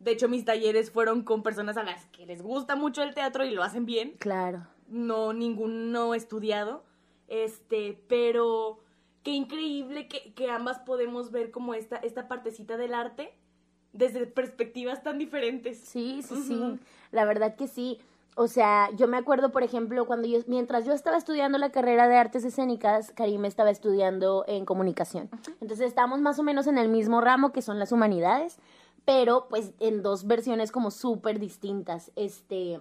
De 0.02 0.10
hecho, 0.12 0.28
mis 0.28 0.44
talleres 0.44 0.90
fueron 0.90 1.22
con 1.22 1.42
personas 1.42 1.76
a 1.76 1.82
las 1.84 2.06
que 2.06 2.26
les 2.26 2.42
gusta 2.42 2.74
mucho 2.76 3.02
el 3.02 3.14
teatro 3.14 3.44
y 3.44 3.50
lo 3.50 3.62
hacen 3.62 3.86
bien 3.86 4.14
Claro. 4.18 4.66
no 4.88 5.32
ninguno 5.32 6.14
estudiado, 6.14 6.82
este, 7.28 8.02
pero 8.08 8.80
qué 9.22 9.30
increíble 9.30 10.08
que, 10.08 10.34
que 10.34 10.50
ambas 10.50 10.80
podemos 10.80 11.30
ver 11.30 11.50
como 11.50 11.74
esta, 11.74 11.96
esta 11.96 12.26
partecita 12.28 12.76
del 12.76 12.94
arte 12.94 13.32
desde 13.92 14.26
perspectivas 14.26 15.02
tan 15.02 15.18
diferentes. 15.18 15.78
Sí, 15.78 16.22
sí, 16.22 16.34
sí. 16.46 16.78
La 17.10 17.24
verdad 17.24 17.54
que 17.56 17.68
sí. 17.68 17.98
O 18.34 18.48
sea, 18.48 18.88
yo 18.96 19.06
me 19.08 19.18
acuerdo, 19.18 19.52
por 19.52 19.62
ejemplo, 19.62 20.06
cuando 20.06 20.26
yo, 20.26 20.38
mientras 20.46 20.86
yo 20.86 20.94
estaba 20.94 21.18
estudiando 21.18 21.58
la 21.58 21.70
carrera 21.70 22.08
de 22.08 22.16
artes 22.16 22.44
escénicas, 22.44 23.12
Karim 23.12 23.44
estaba 23.44 23.70
estudiando 23.70 24.44
en 24.48 24.64
comunicación. 24.64 25.28
Entonces 25.60 25.86
estábamos 25.86 26.22
más 26.22 26.38
o 26.38 26.42
menos 26.42 26.66
en 26.66 26.78
el 26.78 26.88
mismo 26.88 27.20
ramo 27.20 27.52
que 27.52 27.60
son 27.60 27.78
las 27.78 27.92
humanidades, 27.92 28.58
pero 29.04 29.46
pues 29.48 29.72
en 29.80 30.02
dos 30.02 30.26
versiones 30.26 30.72
como 30.72 30.90
súper 30.90 31.38
distintas. 31.38 32.12
Este, 32.16 32.80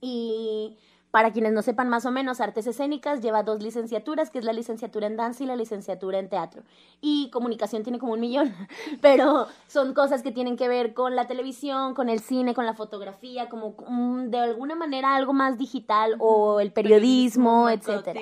y 0.00 0.76
para 1.14 1.30
quienes 1.30 1.52
no 1.52 1.62
sepan 1.62 1.88
más 1.88 2.06
o 2.06 2.10
menos, 2.10 2.40
artes 2.40 2.66
escénicas 2.66 3.20
lleva 3.20 3.44
dos 3.44 3.62
licenciaturas, 3.62 4.30
que 4.30 4.40
es 4.40 4.44
la 4.44 4.52
licenciatura 4.52 5.06
en 5.06 5.16
danza 5.16 5.44
y 5.44 5.46
la 5.46 5.54
licenciatura 5.54 6.18
en 6.18 6.28
teatro. 6.28 6.64
Y 7.00 7.30
comunicación 7.30 7.84
tiene 7.84 8.00
como 8.00 8.14
un 8.14 8.20
millón, 8.20 8.52
pero 9.00 9.46
son 9.68 9.94
cosas 9.94 10.24
que 10.24 10.32
tienen 10.32 10.56
que 10.56 10.66
ver 10.66 10.92
con 10.92 11.14
la 11.14 11.28
televisión, 11.28 11.94
con 11.94 12.08
el 12.08 12.18
cine, 12.18 12.52
con 12.52 12.66
la 12.66 12.74
fotografía, 12.74 13.48
como 13.48 13.76
de 14.26 14.38
alguna 14.38 14.74
manera 14.74 15.14
algo 15.14 15.32
más 15.32 15.56
digital 15.56 16.16
o 16.18 16.58
el 16.58 16.72
periodismo, 16.72 17.70
etcétera. 17.70 18.20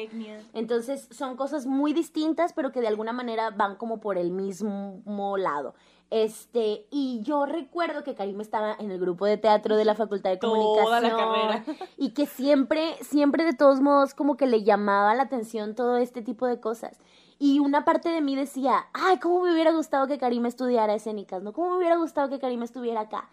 Entonces 0.52 1.08
son 1.10 1.36
cosas 1.36 1.64
muy 1.64 1.94
distintas, 1.94 2.52
pero 2.52 2.72
que 2.72 2.82
de 2.82 2.88
alguna 2.88 3.14
manera 3.14 3.48
van 3.48 3.76
como 3.76 4.00
por 4.00 4.18
el 4.18 4.32
mismo 4.32 5.38
lado. 5.38 5.74
Este, 6.12 6.86
y 6.90 7.22
yo 7.22 7.46
recuerdo 7.46 8.04
que 8.04 8.14
Karim 8.14 8.42
estaba 8.42 8.76
en 8.78 8.90
el 8.90 9.00
grupo 9.00 9.24
de 9.24 9.38
teatro 9.38 9.76
de 9.76 9.86
la 9.86 9.94
Facultad 9.94 10.28
de 10.28 10.38
Comunicación. 10.38 10.84
Toda 10.84 11.00
la 11.00 11.16
carrera. 11.16 11.64
Y 11.96 12.10
que 12.10 12.26
siempre, 12.26 12.98
siempre 13.00 13.44
de 13.44 13.54
todos 13.54 13.80
modos 13.80 14.12
como 14.12 14.36
que 14.36 14.46
le 14.46 14.62
llamaba 14.62 15.14
la 15.14 15.22
atención 15.22 15.74
todo 15.74 15.96
este 15.96 16.20
tipo 16.20 16.46
de 16.46 16.60
cosas. 16.60 17.00
Y 17.38 17.60
una 17.60 17.86
parte 17.86 18.10
de 18.10 18.20
mí 18.20 18.36
decía, 18.36 18.88
ay, 18.92 19.20
cómo 19.20 19.40
me 19.40 19.54
hubiera 19.54 19.72
gustado 19.72 20.06
que 20.06 20.18
Karim 20.18 20.44
estudiara 20.44 20.92
escénicas, 20.92 21.42
¿no? 21.42 21.54
¿Cómo 21.54 21.70
me 21.70 21.76
hubiera 21.78 21.96
gustado 21.96 22.28
que 22.28 22.38
Karim 22.38 22.62
estuviera 22.62 23.00
acá? 23.00 23.30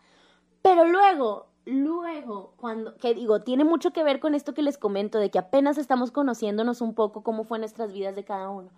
Pero 0.62 0.86
luego, 0.86 1.48
luego, 1.66 2.54
cuando, 2.56 2.96
que 2.96 3.14
digo, 3.14 3.42
tiene 3.42 3.66
mucho 3.66 3.92
que 3.92 4.06
ver 4.06 4.22
con 4.22 4.36
esto 4.36 4.54
que 4.54 4.62
les 4.62 4.78
comento, 4.78 5.20
de 5.20 5.30
que 5.30 5.40
apenas 5.40 5.78
estamos 5.78 6.12
conociéndonos 6.12 6.80
un 6.80 6.96
poco 6.96 7.24
cómo 7.24 7.44
fue 7.44 7.60
nuestras 7.60 7.92
vidas 7.92 8.16
de 8.16 8.24
cada 8.24 8.50
uno. 8.50 8.70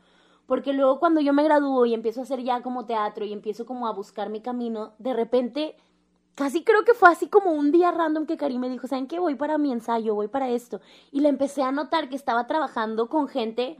Porque 0.51 0.73
luego 0.73 0.99
cuando 0.99 1.21
yo 1.21 1.31
me 1.31 1.45
gradúo 1.45 1.85
y 1.85 1.93
empiezo 1.93 2.19
a 2.19 2.23
hacer 2.23 2.43
ya 2.43 2.61
como 2.61 2.85
teatro 2.85 3.23
y 3.23 3.31
empiezo 3.31 3.65
como 3.65 3.87
a 3.87 3.93
buscar 3.93 4.29
mi 4.29 4.41
camino, 4.41 4.91
de 4.99 5.13
repente, 5.13 5.77
casi 6.35 6.65
creo 6.65 6.83
que 6.83 6.93
fue 6.93 7.09
así 7.09 7.29
como 7.29 7.53
un 7.53 7.71
día 7.71 7.89
random 7.89 8.25
que 8.25 8.35
Karim 8.35 8.59
me 8.59 8.67
dijo, 8.67 8.85
¿saben 8.85 9.07
qué? 9.07 9.17
Voy 9.17 9.35
para 9.35 9.57
mi 9.57 9.71
ensayo, 9.71 10.13
voy 10.13 10.27
para 10.27 10.49
esto. 10.49 10.81
Y 11.09 11.21
le 11.21 11.29
empecé 11.29 11.63
a 11.63 11.71
notar 11.71 12.09
que 12.09 12.17
estaba 12.17 12.47
trabajando 12.47 13.07
con 13.07 13.29
gente 13.29 13.77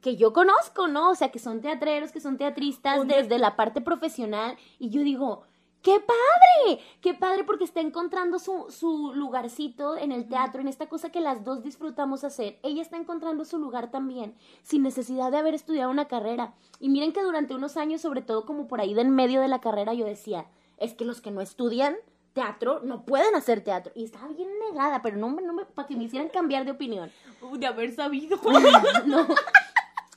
que 0.00 0.14
yo 0.14 0.32
conozco, 0.32 0.86
¿no? 0.86 1.10
O 1.10 1.16
sea, 1.16 1.32
que 1.32 1.40
son 1.40 1.60
teatreros, 1.60 2.12
que 2.12 2.20
son 2.20 2.36
teatristas 2.36 3.04
desde 3.08 3.40
la 3.40 3.56
parte 3.56 3.80
profesional. 3.80 4.56
Y 4.78 4.90
yo 4.90 5.02
digo, 5.02 5.42
¡qué 5.82 6.00
padre! 6.00 6.80
¡Qué 7.00 7.14
padre! 7.14 7.44
Porque 7.44 7.64
está 7.64 7.80
encontrando 7.80 8.38
su, 8.38 8.66
su 8.70 9.12
lugarcito 9.14 9.96
en 9.96 10.12
el 10.12 10.28
teatro, 10.28 10.60
en 10.60 10.68
esta 10.68 10.88
cosa 10.88 11.10
que 11.10 11.20
las 11.20 11.44
dos 11.44 11.62
disfrutamos 11.62 12.24
hacer. 12.24 12.58
Ella 12.62 12.82
está 12.82 12.96
encontrando 12.96 13.44
su 13.44 13.58
lugar 13.58 13.90
también, 13.90 14.34
sin 14.62 14.82
necesidad 14.82 15.30
de 15.30 15.38
haber 15.38 15.54
estudiado 15.54 15.90
una 15.90 16.08
carrera. 16.08 16.54
Y 16.80 16.88
miren 16.88 17.12
que 17.12 17.22
durante 17.22 17.54
unos 17.54 17.76
años, 17.76 18.00
sobre 18.00 18.22
todo 18.22 18.46
como 18.46 18.68
por 18.68 18.80
ahí 18.80 18.94
de 18.94 19.02
en 19.02 19.10
medio 19.10 19.40
de 19.40 19.48
la 19.48 19.60
carrera, 19.60 19.94
yo 19.94 20.06
decía, 20.06 20.46
es 20.78 20.94
que 20.94 21.04
los 21.04 21.20
que 21.20 21.32
no 21.32 21.40
estudian 21.40 21.96
teatro 22.32 22.80
no 22.82 23.04
pueden 23.04 23.34
hacer 23.34 23.62
teatro. 23.62 23.92
Y 23.94 24.04
estaba 24.04 24.28
bien 24.28 24.48
negada, 24.70 25.02
pero 25.02 25.16
no, 25.16 25.30
no 25.30 25.52
me, 25.52 25.64
para 25.64 25.88
que 25.88 25.96
me 25.96 26.04
hicieran 26.04 26.28
cambiar 26.28 26.64
de 26.64 26.70
opinión. 26.70 27.10
De 27.58 27.66
haber 27.66 27.94
sabido. 27.94 28.38
No. 29.06 29.26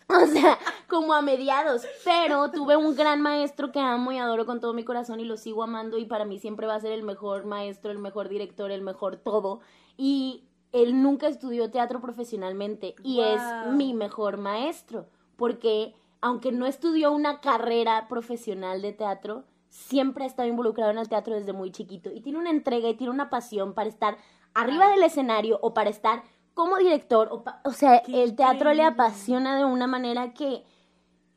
O 0.08 0.28
sea, 0.28 0.60
como 0.88 1.14
a 1.14 1.22
mediados. 1.22 1.84
Pero 2.04 2.52
tuve 2.52 2.76
un 2.76 2.96
gran 2.96 3.22
maestro 3.22 3.72
que 3.72 3.80
amo 3.80 4.12
y 4.12 4.18
adoro 4.18 4.46
con 4.46 4.60
todo 4.60 4.74
mi 4.74 4.84
corazón 4.84 5.20
y 5.20 5.26
lo 5.26 5.38
sigo 5.38 5.64
amando 5.64 5.98
y 5.98 6.06
para 6.06 6.26
mí 6.26 6.40
siempre 6.40 6.68
va 6.68 6.76
a 6.76 6.80
ser 6.80 6.92
el 6.92 7.04
mejor 7.04 7.46
maestro, 7.46 7.92
el 7.92 8.00
mejor 8.00 8.30
director, 8.30 8.72
el 8.72 8.82
mejor 8.82 9.18
todo. 9.18 9.62
Y 9.98 10.46
él 10.72 11.02
nunca 11.02 11.28
estudió 11.28 11.72
teatro 11.72 12.02
profesionalmente 12.02 12.96
y 13.04 13.22
es 13.22 13.42
mi 13.72 13.94
mejor 13.94 14.38
maestro. 14.38 15.08
Porque 15.36 15.94
aunque 16.22 16.52
no 16.52 16.66
estudió 16.66 17.12
una 17.12 17.40
carrera 17.42 18.08
profesional 18.08 18.82
de 18.82 18.94
teatro, 18.94 19.44
siempre 19.70 20.24
ha 20.24 20.28
estado 20.28 20.48
involucrado 20.48 20.92
en 20.92 20.98
el 20.98 21.10
teatro 21.10 21.36
desde 21.36 21.54
muy 21.54 21.72
chiquito 21.72 22.10
y 22.12 22.22
tiene 22.22 22.40
una 22.40 22.50
entrega 22.50 22.90
y 22.90 22.96
tiene 22.96 23.12
una 23.12 23.30
pasión 23.30 23.74
para 23.74 23.90
estar 23.90 24.18
arriba 24.54 24.90
del 24.90 25.04
escenario 25.04 25.60
o 25.62 25.74
para 25.74 25.90
estar 25.90 26.24
como 26.56 26.78
director, 26.78 27.44
o, 27.64 27.72
sea, 27.72 28.02
Qué 28.02 28.24
el 28.24 28.36
teatro 28.36 28.74
le 28.74 28.84
apasiona 28.84 29.58
de 29.58 29.66
una 29.66 29.88
manera 29.88 30.34
que, 30.34 30.64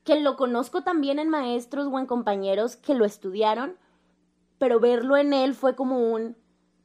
que 0.08 0.18
lo 0.20 0.36
conozco 0.36 0.82
también 0.82 1.18
en 1.18 1.28
maestros 1.28 1.86
o 1.92 1.98
en 1.98 2.06
compañeros 2.06 2.76
que 2.76 2.94
lo 2.94 3.04
estudiaron, 3.04 3.76
pero 4.56 4.80
verlo 4.80 5.18
en 5.18 5.34
él 5.34 5.54
fue 5.54 5.76
como 5.76 5.98
un, 5.98 6.34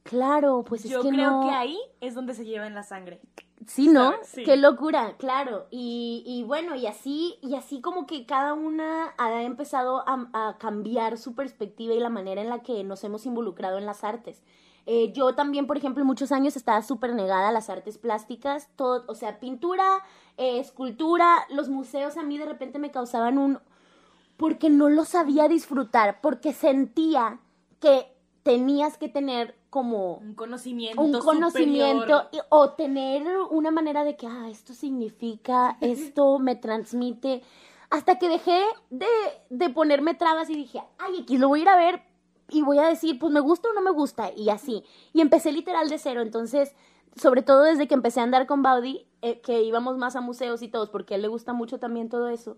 claro, 0.02 0.62
pues 0.62 0.84
es 0.84 0.90
Yo 0.90 1.00
que 1.00 1.08
creo 1.08 1.30
no, 1.30 1.48
que 1.48 1.54
ahí 1.54 1.78
es 2.02 2.14
donde 2.14 2.34
se 2.34 2.44
lleva 2.44 2.66
en 2.66 2.74
la 2.74 2.82
sangre. 2.82 3.22
Sí, 3.66 3.88
¿no? 3.88 4.12
Sí. 4.24 4.44
Qué 4.44 4.58
locura, 4.58 5.16
claro. 5.16 5.68
Y, 5.70 6.22
y 6.26 6.42
bueno, 6.42 6.74
y 6.74 6.86
así, 6.86 7.36
y 7.40 7.54
así 7.54 7.80
como 7.80 8.06
que 8.06 8.26
cada 8.26 8.52
una 8.52 9.14
ha 9.16 9.42
empezado 9.42 10.04
a, 10.06 10.28
a 10.34 10.58
cambiar 10.58 11.16
su 11.16 11.34
perspectiva 11.34 11.94
y 11.94 12.00
la 12.00 12.10
manera 12.10 12.42
en 12.42 12.50
la 12.50 12.58
que 12.62 12.84
nos 12.84 13.04
hemos 13.04 13.24
involucrado 13.24 13.78
en 13.78 13.86
las 13.86 14.04
artes. 14.04 14.42
Eh, 14.86 15.12
yo 15.12 15.34
también, 15.34 15.66
por 15.66 15.76
ejemplo, 15.78 16.04
muchos 16.04 16.30
años 16.30 16.56
estaba 16.56 16.82
súper 16.82 17.14
negada 17.14 17.48
a 17.48 17.52
las 17.52 17.70
artes 17.70 17.96
plásticas, 17.98 18.68
todo, 18.76 19.04
o 19.08 19.14
sea, 19.14 19.40
pintura, 19.40 19.86
eh, 20.36 20.58
escultura, 20.58 21.46
los 21.48 21.68
museos 21.70 22.16
a 22.18 22.22
mí 22.22 22.36
de 22.36 22.44
repente 22.46 22.78
me 22.78 22.90
causaban 22.90 23.38
un... 23.38 23.58
porque 24.36 24.68
no 24.68 24.88
lo 24.90 25.04
sabía 25.04 25.48
disfrutar, 25.48 26.20
porque 26.20 26.52
sentía 26.52 27.38
que 27.80 28.12
tenías 28.42 28.98
que 28.98 29.08
tener 29.08 29.56
como 29.70 30.16
Un 30.18 30.34
conocimiento 30.34 31.00
un 31.02 31.12
conocimiento 31.18 32.28
y- 32.30 32.38
o 32.50 32.70
tener 32.72 33.26
una 33.50 33.70
manera 33.70 34.04
de 34.04 34.16
que, 34.16 34.26
ah, 34.26 34.48
esto 34.50 34.74
significa, 34.74 35.78
esto 35.80 36.38
me 36.38 36.56
transmite, 36.56 37.42
hasta 37.90 38.18
que 38.18 38.28
dejé 38.28 38.60
de, 38.90 39.06
de 39.50 39.70
ponerme 39.70 40.14
trabas 40.14 40.50
y 40.50 40.54
dije, 40.56 40.82
ay, 40.98 41.20
X, 41.20 41.40
lo 41.40 41.48
voy 41.48 41.60
a 41.60 41.62
ir 41.62 41.68
a 41.70 41.76
ver 41.76 42.02
y 42.50 42.62
voy 42.62 42.78
a 42.78 42.88
decir, 42.88 43.18
pues 43.18 43.32
me 43.32 43.40
gusta 43.40 43.68
o 43.68 43.72
no 43.72 43.80
me 43.80 43.90
gusta, 43.90 44.30
y 44.34 44.50
así. 44.50 44.84
Y 45.12 45.20
empecé 45.20 45.52
literal 45.52 45.88
de 45.88 45.98
cero, 45.98 46.22
entonces, 46.22 46.74
sobre 47.16 47.42
todo 47.42 47.62
desde 47.62 47.88
que 47.88 47.94
empecé 47.94 48.20
a 48.20 48.24
andar 48.24 48.46
con 48.46 48.62
Baudi, 48.62 49.06
eh, 49.22 49.40
que 49.40 49.62
íbamos 49.62 49.96
más 49.96 50.16
a 50.16 50.20
museos 50.20 50.62
y 50.62 50.68
todos, 50.68 50.90
porque 50.90 51.14
a 51.14 51.16
él 51.16 51.22
le 51.22 51.28
gusta 51.28 51.52
mucho 51.52 51.78
también 51.78 52.08
todo 52.08 52.28
eso. 52.28 52.56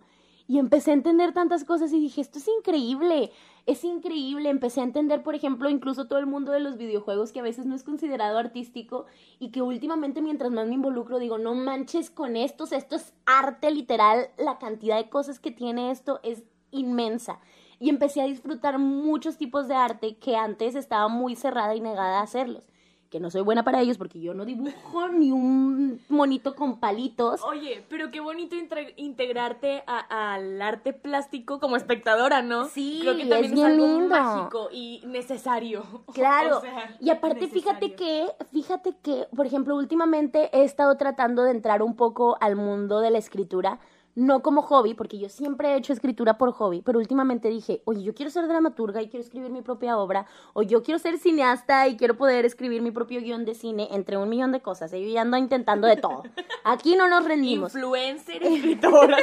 Y 0.48 0.58
empecé 0.58 0.92
a 0.92 0.94
entender 0.94 1.32
tantas 1.32 1.64
cosas 1.64 1.92
y 1.92 1.98
dije, 1.98 2.20
esto 2.20 2.38
es 2.38 2.46
increíble, 2.46 3.32
es 3.66 3.82
increíble. 3.82 4.48
Empecé 4.48 4.80
a 4.80 4.84
entender, 4.84 5.24
por 5.24 5.34
ejemplo, 5.34 5.68
incluso 5.68 6.06
todo 6.06 6.20
el 6.20 6.26
mundo 6.26 6.52
de 6.52 6.60
los 6.60 6.76
videojuegos 6.76 7.32
que 7.32 7.40
a 7.40 7.42
veces 7.42 7.66
no 7.66 7.74
es 7.74 7.82
considerado 7.82 8.38
artístico 8.38 9.06
y 9.40 9.50
que 9.50 9.60
últimamente 9.60 10.22
mientras 10.22 10.52
más 10.52 10.68
me 10.68 10.74
involucro 10.74 11.18
digo, 11.18 11.36
no 11.36 11.54
manches 11.54 12.10
con 12.10 12.36
estos, 12.36 12.70
esto 12.70 12.94
es 12.94 13.12
arte 13.26 13.72
literal, 13.72 14.28
la 14.38 14.58
cantidad 14.58 14.96
de 14.96 15.10
cosas 15.10 15.40
que 15.40 15.50
tiene 15.50 15.90
esto 15.90 16.20
es 16.22 16.44
inmensa. 16.70 17.40
Y 17.78 17.90
empecé 17.90 18.22
a 18.22 18.26
disfrutar 18.26 18.78
muchos 18.78 19.36
tipos 19.36 19.68
de 19.68 19.74
arte 19.74 20.16
que 20.16 20.36
antes 20.36 20.74
estaba 20.74 21.08
muy 21.08 21.36
cerrada 21.36 21.74
y 21.74 21.80
negada 21.80 22.20
a 22.20 22.22
hacerlos. 22.22 22.62
Que 23.10 23.20
no 23.20 23.30
soy 23.30 23.42
buena 23.42 23.62
para 23.62 23.80
ellos 23.80 23.98
porque 23.98 24.20
yo 24.20 24.34
no 24.34 24.44
dibujo 24.44 25.08
ni 25.12 25.30
un 25.30 26.00
monito 26.08 26.56
con 26.56 26.80
palitos. 26.80 27.40
Oye, 27.44 27.84
pero 27.88 28.10
qué 28.10 28.18
bonito 28.20 28.56
integrarte 28.96 29.84
al 29.86 30.60
arte 30.60 30.92
plástico 30.92 31.60
como 31.60 31.76
espectadora, 31.76 32.42
¿no? 32.42 32.64
Sí, 32.66 32.98
Creo 33.02 33.14
que 33.14 33.22
es 33.22 33.28
también 33.28 33.52
es, 33.52 33.54
bien 33.54 33.66
algo 33.66 33.86
lindo. 33.86 34.08
mágico 34.08 34.68
y 34.72 35.02
necesario. 35.06 35.84
Claro. 36.14 36.58
O 36.58 36.60
sea, 36.62 36.96
y 37.00 37.10
aparte, 37.10 37.46
fíjate 37.46 37.94
que, 37.94 38.26
fíjate 38.50 38.96
que, 39.02 39.28
por 39.36 39.46
ejemplo, 39.46 39.76
últimamente 39.76 40.50
he 40.56 40.64
estado 40.64 40.96
tratando 40.96 41.42
de 41.42 41.50
entrar 41.50 41.82
un 41.82 41.94
poco 41.94 42.36
al 42.40 42.56
mundo 42.56 43.00
de 43.00 43.10
la 43.10 43.18
escritura, 43.18 43.78
no 44.16 44.40
como 44.40 44.62
hobby, 44.62 44.94
porque 44.94 45.18
yo 45.18 45.28
siempre 45.28 45.68
he 45.68 45.76
hecho 45.76 45.92
escritura 45.92 46.38
por 46.38 46.50
hobby, 46.52 46.80
pero 46.80 46.98
últimamente 46.98 47.48
dije, 47.48 47.82
oye, 47.84 48.02
yo 48.02 48.14
quiero 48.14 48.30
ser 48.30 48.48
dramaturga 48.48 49.02
y 49.02 49.08
quiero 49.08 49.22
escribir 49.22 49.50
mi 49.50 49.60
propia 49.60 49.98
obra, 49.98 50.26
o 50.54 50.62
yo 50.62 50.82
quiero 50.82 50.98
ser 50.98 51.18
cineasta 51.18 51.86
y 51.86 51.98
quiero 51.98 52.16
poder 52.16 52.46
escribir 52.46 52.80
mi 52.80 52.90
propio 52.90 53.20
guion 53.20 53.44
de 53.44 53.54
cine, 53.54 53.88
entre 53.92 54.16
un 54.16 54.30
millón 54.30 54.52
de 54.52 54.60
cosas. 54.60 54.90
¿eh? 54.94 55.02
Yo 55.02 55.08
ya 55.12 55.20
ando 55.20 55.36
intentando 55.36 55.86
de 55.86 55.96
todo. 55.96 56.22
Aquí 56.64 56.96
no 56.96 57.08
nos 57.08 57.26
rendimos. 57.26 57.74
Influencer, 57.74 58.42
escritora. 58.42 59.18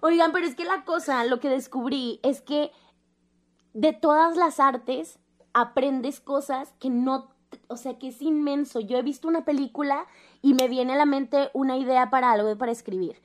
Oigan, 0.00 0.30
pero 0.30 0.46
es 0.46 0.54
que 0.54 0.64
la 0.64 0.84
cosa, 0.84 1.24
lo 1.24 1.40
que 1.40 1.48
descubrí 1.48 2.20
es 2.22 2.40
que 2.40 2.70
de 3.72 3.92
todas 3.92 4.36
las 4.36 4.60
artes, 4.60 5.18
aprendes 5.54 6.20
cosas 6.20 6.72
que 6.78 6.90
no, 6.90 7.33
o 7.68 7.76
sea, 7.76 7.98
que 7.98 8.08
es 8.08 8.20
inmenso. 8.22 8.80
Yo 8.80 8.98
he 8.98 9.02
visto 9.02 9.28
una 9.28 9.44
película 9.44 10.06
y 10.42 10.54
me 10.54 10.68
viene 10.68 10.94
a 10.94 10.96
la 10.96 11.06
mente 11.06 11.50
una 11.52 11.76
idea 11.76 12.10
para 12.10 12.32
algo 12.32 12.56
para 12.56 12.72
escribir. 12.72 13.20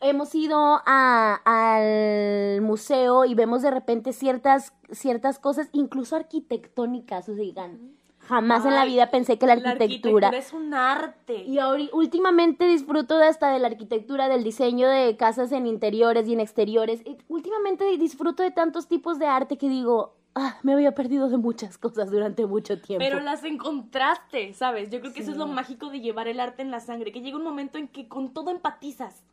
Hemos 0.00 0.34
ido 0.34 0.82
a, 0.84 1.40
al 1.44 2.60
museo 2.60 3.24
y 3.24 3.34
vemos 3.34 3.62
de 3.62 3.70
repente 3.70 4.12
ciertas, 4.12 4.72
ciertas 4.90 5.38
cosas, 5.38 5.68
incluso 5.72 6.16
arquitectónicas, 6.16 7.28
o 7.28 7.34
sea, 7.34 7.42
digan, 7.44 7.92
jamás 8.18 8.64
en 8.64 8.74
la 8.74 8.84
vida 8.84 9.10
pensé 9.10 9.38
que 9.38 9.46
la 9.46 9.54
La 9.56 9.70
arquitectura... 9.70 10.28
es 10.30 10.52
un 10.52 10.74
arte. 10.74 11.44
Y 11.44 11.58
ahori- 11.58 11.90
últimamente 11.92 12.66
disfruto 12.66 13.16
de 13.16 13.26
hasta 13.26 13.50
de 13.50 13.60
la 13.60 13.68
arquitectura, 13.68 14.28
del 14.28 14.42
diseño 14.42 14.88
de 14.88 15.16
casas 15.16 15.52
en 15.52 15.66
interiores 15.66 16.26
y 16.26 16.32
en 16.32 16.40
exteriores. 16.40 17.00
Y 17.06 17.18
últimamente 17.28 17.84
disfruto 17.96 18.42
de 18.42 18.50
tantos 18.50 18.88
tipos 18.88 19.20
de 19.20 19.26
arte 19.26 19.56
que 19.56 19.68
digo, 19.68 20.14
ah, 20.34 20.58
me 20.62 20.72
había 20.72 20.94
perdido 20.94 21.28
de 21.28 21.36
muchas 21.36 21.78
cosas 21.78 22.10
durante 22.10 22.46
mucho 22.46 22.80
tiempo. 22.80 23.04
Pero 23.04 23.20
las 23.20 23.44
encontraste, 23.44 24.52
¿sabes? 24.54 24.90
Yo 24.90 25.00
creo 25.00 25.12
que 25.12 25.20
eso 25.20 25.32
es 25.32 25.36
lo 25.36 25.46
mágico 25.46 25.90
de 25.90 26.00
llevar 26.00 26.28
el 26.28 26.40
arte 26.40 26.62
en 26.62 26.70
la 26.70 26.80
sangre, 26.80 27.12
que 27.12 27.20
llega 27.20 27.36
un 27.36 27.44
momento 27.44 27.78
en 27.78 27.88
que 27.88 28.08
con 28.08 28.32
todo 28.32 28.50
empatizas. 28.50 29.24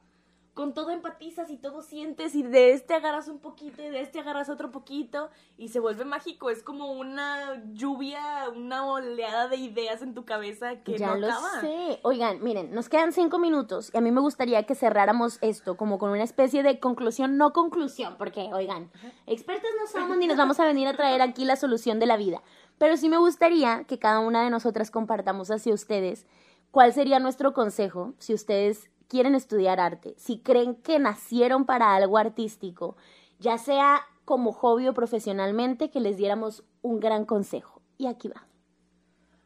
Con 0.58 0.74
todo 0.74 0.89
empatizas 0.89 1.52
y 1.52 1.58
todo 1.58 1.84
sientes 1.84 2.34
y 2.34 2.41
de 2.41 2.72
este 2.72 2.96
agarras 2.96 3.28
un 3.28 3.38
poquito 3.38 3.84
y 3.84 3.89
de 3.89 4.02
este 4.02 4.22
agarras 4.22 4.50
otro 4.50 4.72
poquito 4.72 5.30
y 5.56 5.67
se 5.67 5.80
vuelve 5.80 6.04
mágico. 6.04 6.50
Es 6.50 6.63
como 6.63 6.93
una 6.93 7.63
lluvia, 7.74 8.50
una 8.50 8.84
oleada 8.84 9.50
de 9.50 9.58
ideas 9.58 10.02
en 10.02 10.15
tu 10.15 10.26
cabeza 10.26 10.82
que 10.82 10.98
ya 10.98 11.10
no 11.10 11.17
lo 11.17 11.28
acaba. 11.28 11.62
sé. 11.62 12.00
Oigan, 12.02 12.41
miren, 12.41 12.74
nos 12.74 12.89
quedan 12.89 13.13
cinco 13.13 13.38
minutos 13.38 13.91
y 13.93 14.00
a 14.00 14.02
mí 14.02 14.10
me 14.10 14.20
gustaría 14.20 14.63
que 14.63 14.74
cerráramos 14.74 15.38
esto 15.41 15.78
como 15.78 16.00
con 16.00 16.10
una 16.10 16.24
especie 16.24 16.63
de 16.63 16.80
conclusión, 16.80 17.38
no 17.38 17.54
conclusión, 17.54 18.15
porque, 18.17 18.50
oigan, 18.52 18.89
expertos 19.28 19.70
no 19.80 19.86
somos 19.86 20.17
ni 20.17 20.26
nos 20.26 20.38
vamos 20.38 20.60
a 20.60 20.65
venir 20.65 20.88
a 20.88 20.98
traer 20.98 21.22
aquí 21.22 21.46
la 21.46 21.56
solución 21.56 22.00
de 22.00 22.08
la 22.08 22.17
vida. 22.17 22.41
Pero 22.80 22.98
sí 22.98 23.10
me 23.10 23.20
gustaría 23.20 23.84
que 23.84 24.00
cada 24.00 24.22
una 24.22 24.43
de 24.43 24.50
nosotras 24.50 24.89
compartamos 24.89 25.52
hacia 25.52 25.72
ustedes 25.72 26.26
cuál 26.72 26.93
sería 26.93 27.20
nuestro 27.20 27.54
consejo 27.54 28.15
si 28.17 28.34
ustedes 28.34 28.89
quieren 29.08 29.36
estudiar 29.36 29.80
arte, 29.80 30.13
si 30.17 30.39
creen 30.39 30.76
que 30.76 31.00
nacieron 31.00 31.65
para 31.65 31.96
algo 31.96 32.17
artístico, 32.17 32.98
ya 33.39 33.58
sea 33.58 34.02
como 34.26 34.52
hobby 34.52 34.88
o 34.88 34.93
profesionalmente, 34.93 35.89
que 35.89 36.02
les 36.02 36.17
diéramos 36.17 36.63
un 36.82 37.00
gran 37.00 37.26
consejo. 37.26 37.82
Y 37.98 38.08
aquí 38.08 38.28
va. 38.28 38.46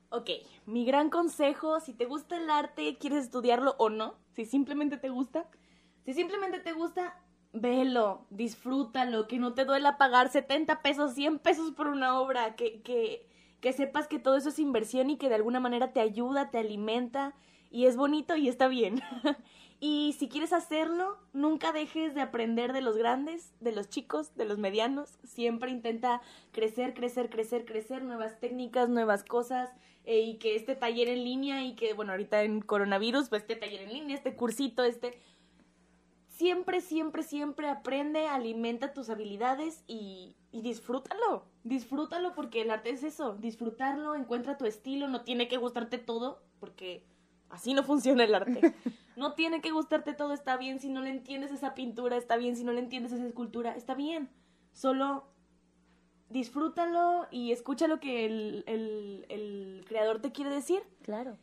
Ok, 0.09 0.29
mi 0.65 0.85
gran 0.85 1.09
consejo, 1.09 1.79
si 1.79 1.93
te 1.93 2.05
gusta 2.05 2.37
el 2.37 2.49
arte, 2.49 2.97
quieres 2.97 3.25
estudiarlo 3.25 3.75
o 3.77 3.89
no, 3.89 4.15
si 4.33 4.45
simplemente 4.45 4.97
te 4.97 5.09
gusta, 5.09 5.47
si 6.03 6.13
simplemente 6.13 6.59
te 6.59 6.73
gusta, 6.73 7.17
velo, 7.53 8.25
disfrútalo, 8.29 9.27
que 9.27 9.37
no 9.39 9.53
te 9.53 9.65
duela 9.65 9.97
pagar 9.97 10.29
70 10.29 10.81
pesos, 10.81 11.13
100 11.13 11.39
pesos 11.39 11.71
por 11.71 11.87
una 11.87 12.19
obra, 12.19 12.55
que, 12.55 12.81
que, 12.81 13.29
que 13.61 13.71
sepas 13.71 14.07
que 14.07 14.19
todo 14.19 14.35
eso 14.35 14.49
es 14.49 14.59
inversión 14.59 15.09
y 15.09 15.17
que 15.17 15.29
de 15.29 15.35
alguna 15.35 15.59
manera 15.59 15.93
te 15.93 16.01
ayuda, 16.01 16.49
te 16.49 16.57
alimenta 16.57 17.33
y 17.71 17.85
es 17.85 17.95
bonito 17.95 18.35
y 18.35 18.49
está 18.49 18.67
bien. 18.67 19.01
y 19.79 20.13
si 20.19 20.27
quieres 20.27 20.53
hacerlo, 20.53 21.17
nunca 21.33 21.71
dejes 21.71 22.13
de 22.13 22.21
aprender 22.21 22.73
de 22.73 22.81
los 22.81 22.97
grandes, 22.97 23.53
de 23.61 23.71
los 23.71 23.89
chicos, 23.89 24.35
de 24.35 24.45
los 24.45 24.57
medianos. 24.57 25.17
Siempre 25.23 25.71
intenta 25.71 26.21
crecer, 26.51 26.93
crecer, 26.93 27.29
crecer, 27.29 27.65
crecer, 27.65 28.03
nuevas 28.03 28.39
técnicas, 28.39 28.89
nuevas 28.89 29.23
cosas. 29.23 29.71
eh, 30.03 30.19
y 30.21 30.37
que 30.37 30.55
este 30.55 30.75
taller 30.75 31.07
en 31.09 31.23
línea 31.23 31.63
y 31.63 31.75
que, 31.75 31.93
bueno, 31.93 32.11
ahorita 32.11 32.43
en 32.43 32.61
coronavirus, 32.61 33.29
pues 33.29 33.43
este 33.43 33.55
taller 33.55 33.81
en 33.83 33.93
línea, 33.93 34.15
este 34.15 34.35
cursito, 34.35 34.83
este... 34.83 35.17
Siempre, 36.27 36.81
siempre, 36.81 37.21
siempre 37.21 37.69
aprende, 37.69 38.25
alimenta 38.25 38.93
tus 38.93 39.11
habilidades 39.11 39.83
y, 39.85 40.35
y 40.51 40.61
disfrútalo. 40.61 41.45
Disfrútalo 41.63 42.33
porque 42.33 42.61
el 42.61 42.71
arte 42.71 42.89
es 42.89 43.03
eso, 43.03 43.35
disfrutarlo, 43.35 44.15
encuentra 44.15 44.57
tu 44.57 44.65
estilo, 44.65 45.07
no 45.07 45.21
tiene 45.21 45.47
que 45.47 45.57
gustarte 45.57 45.99
todo 45.99 46.41
porque 46.59 47.05
así 47.51 47.73
no 47.73 47.83
funciona 47.83 48.23
el 48.23 48.35
arte. 48.35 48.73
No 49.17 49.33
tiene 49.33 49.59
que 49.61 49.71
gustarte 49.71 50.13
todo, 50.13 50.31
está 50.33 50.55
bien 50.55 50.79
si 50.79 50.89
no 50.89 51.01
le 51.01 51.09
entiendes 51.09 51.51
esa 51.51 51.75
pintura, 51.75 52.15
está 52.15 52.37
bien 52.37 52.55
si 52.55 52.63
no 52.63 52.71
le 52.71 52.79
entiendes 52.79 53.11
esa 53.11 53.25
escultura, 53.27 53.75
está 53.75 53.93
bien. 53.93 54.29
Solo 54.71 55.25
disfrútalo 56.29 57.27
y 57.29 57.51
escucha 57.51 57.87
lo 57.87 57.99
que 57.99 58.25
el, 58.25 58.63
el- 58.67 59.25
el 59.29 59.85
creador 59.87 60.21
te 60.21 60.31
quiere 60.31 60.49
decir 60.49 60.81
Claro, 61.01 61.37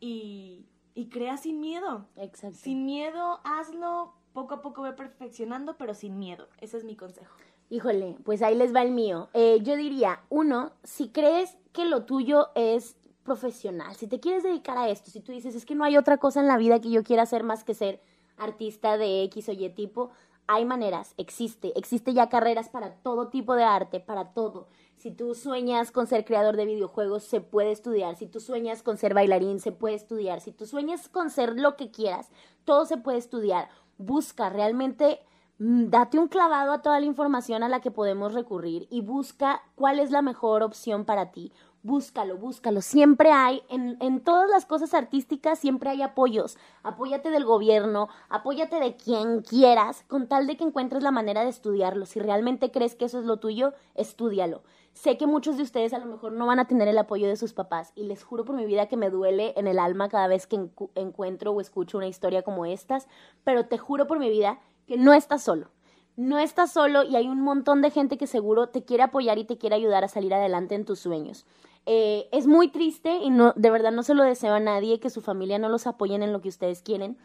y, 0.00 0.66
y 0.94 1.08
crea 1.08 1.36
sin 1.36 1.60
miedo. 1.60 2.06
exacto. 2.16 2.56
Sin 2.56 2.84
miedo, 2.86 3.40
hazlo, 3.44 4.14
poco 4.32 4.54
a 4.54 4.62
poco 4.62 4.82
ve 4.82 4.92
perfeccionando, 4.92 5.76
pero 5.76 5.94
sin 5.94 6.18
miedo. 6.18 6.48
Ese 6.60 6.76
es 6.76 6.84
mi 6.84 6.94
consejo. 6.94 7.34
Híjole, 7.70 8.16
pues 8.24 8.40
ahí 8.42 8.54
les 8.54 8.74
va 8.74 8.82
el 8.82 8.92
mío. 8.92 9.28
Eh, 9.34 9.58
yo 9.62 9.76
diría, 9.76 10.20
uno, 10.30 10.72
si 10.84 11.08
crees 11.08 11.58
que 11.72 11.84
lo 11.84 12.04
tuyo 12.04 12.48
es 12.54 12.96
profesional, 13.28 13.94
si 13.94 14.06
te 14.06 14.20
quieres 14.20 14.42
dedicar 14.42 14.78
a 14.78 14.88
esto, 14.88 15.10
si 15.10 15.20
tú 15.20 15.32
dices, 15.32 15.54
es 15.54 15.66
que 15.66 15.74
no 15.74 15.84
hay 15.84 15.98
otra 15.98 16.16
cosa 16.16 16.40
en 16.40 16.48
la 16.48 16.56
vida 16.56 16.80
que 16.80 16.90
yo 16.90 17.04
quiera 17.04 17.24
hacer 17.24 17.44
más 17.44 17.62
que 17.62 17.74
ser 17.74 18.00
artista 18.38 18.96
de 18.96 19.22
X 19.24 19.50
o 19.50 19.52
Y 19.52 19.68
tipo, 19.68 20.10
hay 20.46 20.64
maneras, 20.64 21.12
existe, 21.18 21.78
existe 21.78 22.14
ya 22.14 22.30
carreras 22.30 22.70
para 22.70 22.94
todo 22.94 23.28
tipo 23.28 23.54
de 23.54 23.64
arte, 23.64 24.00
para 24.00 24.32
todo. 24.32 24.68
Si 24.96 25.10
tú 25.10 25.34
sueñas 25.34 25.92
con 25.92 26.06
ser 26.06 26.24
creador 26.24 26.56
de 26.56 26.64
videojuegos, 26.64 27.22
se 27.22 27.42
puede 27.42 27.70
estudiar. 27.70 28.16
Si 28.16 28.26
tú 28.26 28.40
sueñas 28.40 28.82
con 28.82 28.96
ser 28.96 29.12
bailarín, 29.12 29.60
se 29.60 29.72
puede 29.72 29.94
estudiar. 29.94 30.40
Si 30.40 30.50
tú 30.50 30.66
sueñas 30.66 31.10
con 31.10 31.30
ser 31.30 31.60
lo 31.60 31.76
que 31.76 31.90
quieras, 31.90 32.30
todo 32.64 32.86
se 32.86 32.96
puede 32.96 33.18
estudiar. 33.18 33.68
Busca 33.98 34.48
realmente 34.48 35.20
Mm, 35.60 35.90
date 35.90 36.20
un 36.20 36.28
clavado 36.28 36.70
a 36.72 36.82
toda 36.82 37.00
la 37.00 37.06
información 37.06 37.64
a 37.64 37.68
la 37.68 37.80
que 37.80 37.90
podemos 37.90 38.32
recurrir 38.32 38.86
y 38.90 39.00
busca 39.00 39.60
cuál 39.74 39.98
es 39.98 40.12
la 40.12 40.22
mejor 40.22 40.62
opción 40.62 41.04
para 41.04 41.32
ti. 41.32 41.52
Búscalo, 41.84 42.36
búscalo. 42.36 42.82
Siempre 42.82 43.30
hay, 43.30 43.62
en, 43.68 43.96
en 44.00 44.20
todas 44.20 44.50
las 44.50 44.66
cosas 44.66 44.94
artísticas, 44.94 45.60
siempre 45.60 45.90
hay 45.90 46.02
apoyos. 46.02 46.58
Apóyate 46.82 47.30
del 47.30 47.44
gobierno, 47.44 48.08
apóyate 48.28 48.80
de 48.80 48.96
quien 48.96 49.42
quieras, 49.42 50.04
con 50.08 50.26
tal 50.26 50.46
de 50.48 50.56
que 50.56 50.64
encuentres 50.64 51.02
la 51.04 51.12
manera 51.12 51.44
de 51.44 51.50
estudiarlo. 51.50 52.04
Si 52.04 52.18
realmente 52.18 52.72
crees 52.72 52.96
que 52.96 53.04
eso 53.04 53.20
es 53.20 53.24
lo 53.24 53.38
tuyo, 53.38 53.74
estúdialo. 53.94 54.62
Sé 54.92 55.16
que 55.16 55.28
muchos 55.28 55.56
de 55.56 55.62
ustedes 55.62 55.92
a 55.92 55.98
lo 55.98 56.06
mejor 56.06 56.32
no 56.32 56.46
van 56.46 56.58
a 56.58 56.66
tener 56.66 56.88
el 56.88 56.98
apoyo 56.98 57.28
de 57.28 57.36
sus 57.36 57.52
papás 57.52 57.92
y 57.94 58.02
les 58.02 58.24
juro 58.24 58.44
por 58.44 58.56
mi 58.56 58.66
vida 58.66 58.86
que 58.88 58.96
me 58.96 59.10
duele 59.10 59.54
en 59.56 59.68
el 59.68 59.78
alma 59.78 60.08
cada 60.08 60.26
vez 60.26 60.48
que 60.48 60.56
encu- 60.56 60.90
encuentro 60.96 61.52
o 61.52 61.60
escucho 61.60 61.96
una 61.96 62.08
historia 62.08 62.42
como 62.42 62.66
estas, 62.66 63.06
pero 63.44 63.66
te 63.66 63.78
juro 63.78 64.08
por 64.08 64.18
mi 64.18 64.28
vida 64.28 64.58
que 64.88 64.96
no 64.96 65.12
estás 65.14 65.42
solo. 65.42 65.68
No 66.16 66.40
estás 66.40 66.72
solo 66.72 67.04
y 67.04 67.14
hay 67.14 67.28
un 67.28 67.40
montón 67.40 67.80
de 67.80 67.92
gente 67.92 68.18
que 68.18 68.26
seguro 68.26 68.70
te 68.70 68.84
quiere 68.84 69.04
apoyar 69.04 69.38
y 69.38 69.44
te 69.44 69.56
quiere 69.56 69.76
ayudar 69.76 70.02
a 70.02 70.08
salir 70.08 70.34
adelante 70.34 70.74
en 70.74 70.84
tus 70.84 70.98
sueños. 70.98 71.46
Eh, 71.90 72.28
es 72.32 72.46
muy 72.46 72.68
triste 72.68 73.16
y 73.16 73.30
no, 73.30 73.54
de 73.56 73.70
verdad 73.70 73.92
no 73.92 74.02
se 74.02 74.12
lo 74.12 74.22
deseo 74.22 74.52
a 74.52 74.60
nadie 74.60 75.00
que 75.00 75.08
su 75.08 75.22
familia 75.22 75.58
no 75.58 75.70
los 75.70 75.86
apoyen 75.86 76.22
en 76.22 76.34
lo 76.34 76.42
que 76.42 76.50
ustedes 76.50 76.82
quieren, 76.82 77.16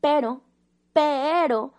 pero, 0.00 0.40
pero, 0.92 1.72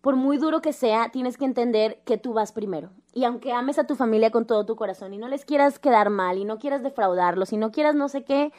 por 0.00 0.16
muy 0.16 0.36
duro 0.36 0.60
que 0.62 0.72
sea, 0.72 1.10
tienes 1.12 1.36
que 1.36 1.44
entender 1.44 2.02
que 2.04 2.18
tú 2.18 2.32
vas 2.32 2.50
primero. 2.50 2.90
Y 3.14 3.22
aunque 3.22 3.52
ames 3.52 3.78
a 3.78 3.86
tu 3.86 3.94
familia 3.94 4.32
con 4.32 4.48
todo 4.48 4.66
tu 4.66 4.74
corazón 4.74 5.14
y 5.14 5.18
no 5.18 5.28
les 5.28 5.44
quieras 5.44 5.78
quedar 5.78 6.10
mal 6.10 6.38
y 6.38 6.44
no 6.44 6.58
quieras 6.58 6.82
defraudarlos 6.82 7.52
y 7.52 7.56
no 7.56 7.70
quieras 7.70 7.94
no 7.94 8.08
sé 8.08 8.24
qué, 8.24 8.52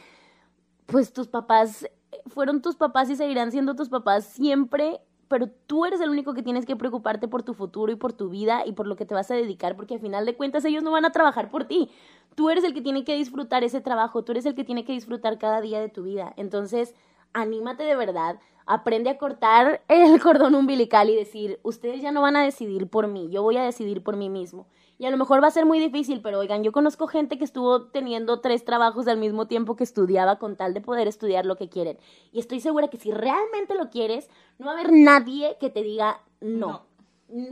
pues 0.86 1.12
tus 1.12 1.28
papás 1.28 1.90
fueron 2.28 2.62
tus 2.62 2.78
papás 2.78 3.10
y 3.10 3.18
seguirán 3.18 3.52
siendo 3.52 3.76
tus 3.76 3.90
papás 3.90 4.24
siempre, 4.24 5.02
pero 5.32 5.48
tú 5.48 5.86
eres 5.86 6.02
el 6.02 6.10
único 6.10 6.34
que 6.34 6.44
tienes 6.44 6.66
que 6.66 6.76
preocuparte 6.76 7.30
por 7.30 7.42
tu 7.42 7.54
futuro 7.54 7.90
y 7.90 7.96
por 7.96 8.12
tu 8.12 8.28
vida 8.28 8.64
y 8.66 8.74
por 8.74 8.86
lo 8.86 8.98
que 8.98 9.06
te 9.06 9.14
vas 9.14 9.32
a 9.32 9.34
dedicar, 9.34 9.78
porque 9.78 9.94
al 9.94 10.02
final 10.02 10.26
de 10.26 10.36
cuentas 10.36 10.66
ellos 10.66 10.84
no 10.84 10.92
van 10.92 11.06
a 11.06 11.14
trabajar 11.14 11.50
por 11.50 11.64
ti. 11.64 11.90
Tú 12.36 12.50
eres 12.50 12.66
el 12.66 12.74
que 12.74 12.82
tiene 12.82 13.06
que 13.06 13.16
disfrutar 13.16 13.64
ese 13.64 13.80
trabajo, 13.80 14.26
tú 14.26 14.34
eres 14.34 14.46
el 14.46 14.56
que 14.56 14.66
tiene 14.66 14.84
que 14.84 14.92
disfrutar 14.92 15.38
cada 15.38 15.62
día 15.62 15.80
de 15.80 15.88
tu 15.88 16.04
vida. 16.04 16.34
Entonces, 16.36 16.96
anímate 17.32 17.84
de 17.84 17.96
verdad, 17.96 18.42
aprende 18.66 19.10
a 19.10 19.18
cortar 19.18 19.82
el 19.88 20.20
cordón 20.22 20.56
umbilical 20.56 21.10
y 21.10 21.16
decir, 21.16 21.60
ustedes 21.64 22.02
ya 22.02 22.12
no 22.12 22.22
van 22.22 22.36
a 22.36 22.44
decidir 22.44 22.88
por 22.88 23.08
mí, 23.08 23.30
yo 23.30 23.44
voy 23.44 23.58
a 23.58 23.64
decidir 23.64 24.04
por 24.04 24.18
mí 24.18 24.30
mismo. 24.30 24.68
Y 25.02 25.06
a 25.08 25.10
lo 25.10 25.18
mejor 25.18 25.42
va 25.42 25.48
a 25.48 25.52
ser 25.52 25.66
muy 25.66 25.80
difícil, 25.80 26.22
pero 26.22 26.38
oigan, 26.38 26.64
yo 26.64 26.72
conozco 26.72 27.08
gente 27.08 27.40
que 27.40 27.44
estuvo 27.44 27.88
teniendo 27.88 28.40
tres 28.40 28.64
trabajos 28.64 29.08
al 29.08 29.18
mismo 29.18 29.48
tiempo 29.48 29.76
que 29.76 29.84
estudiaba 29.84 30.38
con 30.38 30.56
tal 30.56 30.76
de 30.76 30.82
poder 30.82 31.08
estudiar 31.08 31.48
lo 31.48 31.56
que 31.56 31.70
quieren. 31.70 31.98
Y 32.32 32.40
estoy 32.40 32.60
segura 32.60 32.88
que 32.88 32.98
si 32.98 33.12
realmente 33.12 33.74
lo 33.74 33.90
quieres, 33.90 34.30
no 34.60 34.68
va 34.68 34.74
a 34.74 34.76
haber 34.76 34.94
nadie 34.94 35.58
que 35.60 35.72
te 35.72 35.82
diga 35.82 36.22
no. 36.40 36.84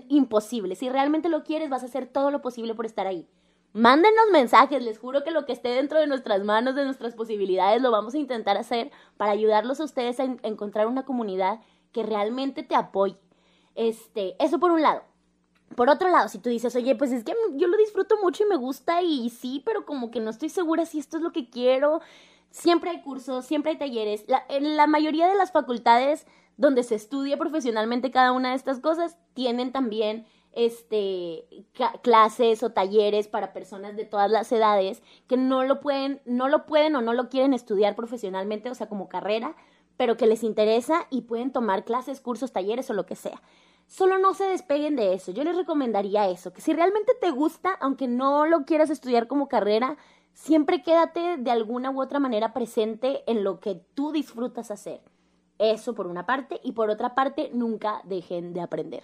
Imposible. 0.10 0.76
Si 0.76 0.89
realmente 0.89 1.28
lo 1.28 1.43
quieres, 1.43 1.72
vas 1.72 1.82
a 1.82 1.88
hacer 1.88 2.06
todo 2.06 2.30
lo 2.30 2.43
posible 2.43 2.76
por 2.76 2.86
estar 2.86 3.08
ahí. 3.08 3.28
Mándenos 3.73 4.25
mensajes, 4.32 4.84
les 4.84 4.97
juro 4.97 5.23
que 5.23 5.29
lo 5.32 5.45
que 5.45 5.51
esté 5.53 5.69
dentro 5.69 5.99
de 5.99 6.08
nuestras 6.08 6.43
manos, 6.43 6.73
de 6.75 6.86
nuestras 6.86 7.13
posibilidades, 7.13 7.82
lo 7.82 7.91
vamos 7.91 8.15
a 8.15 8.17
intentar 8.17 8.58
hacer 8.58 8.91
para 9.15 9.32
ayudarlos 9.32 9.79
a 9.79 9.84
ustedes 9.84 10.19
a 10.19 10.23
en- 10.23 10.39
encontrar 10.43 10.88
una 10.88 11.05
comunidad 11.05 11.60
que 11.91 12.03
realmente 12.03 12.63
te 12.63 12.75
apoye. 12.75 13.17
Este, 13.75 14.36
eso 14.43 14.60
por 14.60 14.71
un 14.71 14.82
lado. 14.82 15.03
Por 15.75 15.88
otro 15.89 16.10
lado, 16.10 16.29
si 16.29 16.39
tú 16.39 16.49
dices, 16.49 16.75
oye, 16.75 16.95
pues 16.95 17.12
es 17.12 17.23
que 17.23 17.34
yo 17.53 17.67
lo 17.67 17.77
disfruto 17.77 18.15
mucho 18.23 18.43
y 18.43 18.47
me 18.47 18.55
gusta 18.55 19.03
y 19.03 19.29
sí, 19.29 19.62
pero 19.63 19.86
como 19.86 20.10
que 20.10 20.19
no 20.19 20.32
estoy 20.32 20.49
segura 20.49 20.86
si 20.88 20.97
esto 20.97 21.17
es 21.17 21.23
lo 21.23 21.32
que 21.32 21.51
quiero, 21.51 22.01
siempre 22.49 22.89
hay 22.89 23.01
cursos, 23.03 23.45
siempre 23.45 23.73
hay 23.73 23.77
talleres. 23.77 24.25
En 24.49 24.77
la 24.77 24.88
mayoría 24.88 25.27
de 25.27 25.36
las 25.36 25.51
facultades 25.51 26.25
donde 26.58 26.82
se 26.82 26.95
estudia 26.95 27.38
profesionalmente 27.38 28.10
cada 28.10 28.32
una 28.32 28.49
de 28.49 28.55
estas 28.55 28.79
cosas 28.79 29.15
tienen 29.36 29.71
también 29.71 30.25
este 30.53 31.45
clases 32.01 32.63
o 32.63 32.71
talleres 32.71 33.27
para 33.27 33.53
personas 33.53 33.95
de 33.95 34.05
todas 34.05 34.31
las 34.31 34.51
edades 34.51 35.01
que 35.27 35.38
no 35.38 35.63
lo 35.63 35.79
pueden 35.79 36.21
no 36.25 36.49
lo 36.49 36.65
pueden 36.65 36.95
o 36.95 37.01
no 37.01 37.13
lo 37.13 37.29
quieren 37.29 37.53
estudiar 37.53 37.95
profesionalmente, 37.95 38.69
o 38.69 38.75
sea, 38.75 38.89
como 38.89 39.09
carrera, 39.09 39.55
pero 39.97 40.17
que 40.17 40.27
les 40.27 40.43
interesa 40.43 41.07
y 41.09 41.21
pueden 41.21 41.51
tomar 41.51 41.85
clases, 41.85 42.21
cursos, 42.21 42.51
talleres 42.51 42.89
o 42.89 42.93
lo 42.93 43.05
que 43.05 43.15
sea. 43.15 43.41
Solo 43.88 44.19
no 44.19 44.33
se 44.33 44.45
despeguen 44.45 44.95
de 44.95 45.13
eso. 45.13 45.31
Yo 45.31 45.43
les 45.43 45.55
recomendaría 45.55 46.29
eso, 46.29 46.53
que 46.53 46.62
si 46.62 46.73
realmente 46.73 47.13
te 47.19 47.31
gusta, 47.31 47.71
aunque 47.79 48.07
no 48.07 48.45
lo 48.45 48.65
quieras 48.65 48.91
estudiar 48.91 49.27
como 49.27 49.47
carrera, 49.47 49.97
siempre 50.33 50.83
quédate 50.83 51.38
de 51.38 51.51
alguna 51.51 51.89
u 51.89 52.01
otra 52.01 52.19
manera 52.19 52.53
presente 52.53 53.23
en 53.25 53.43
lo 53.43 53.59
que 53.59 53.81
tú 53.95 54.12
disfrutas 54.12 54.71
hacer. 54.71 55.01
Eso 55.57 55.95
por 55.95 56.07
una 56.07 56.25
parte 56.25 56.62
y 56.63 56.71
por 56.73 56.89
otra 56.89 57.15
parte, 57.15 57.49
nunca 57.53 58.01
dejen 58.05 58.53
de 58.53 58.62
aprender 58.62 59.03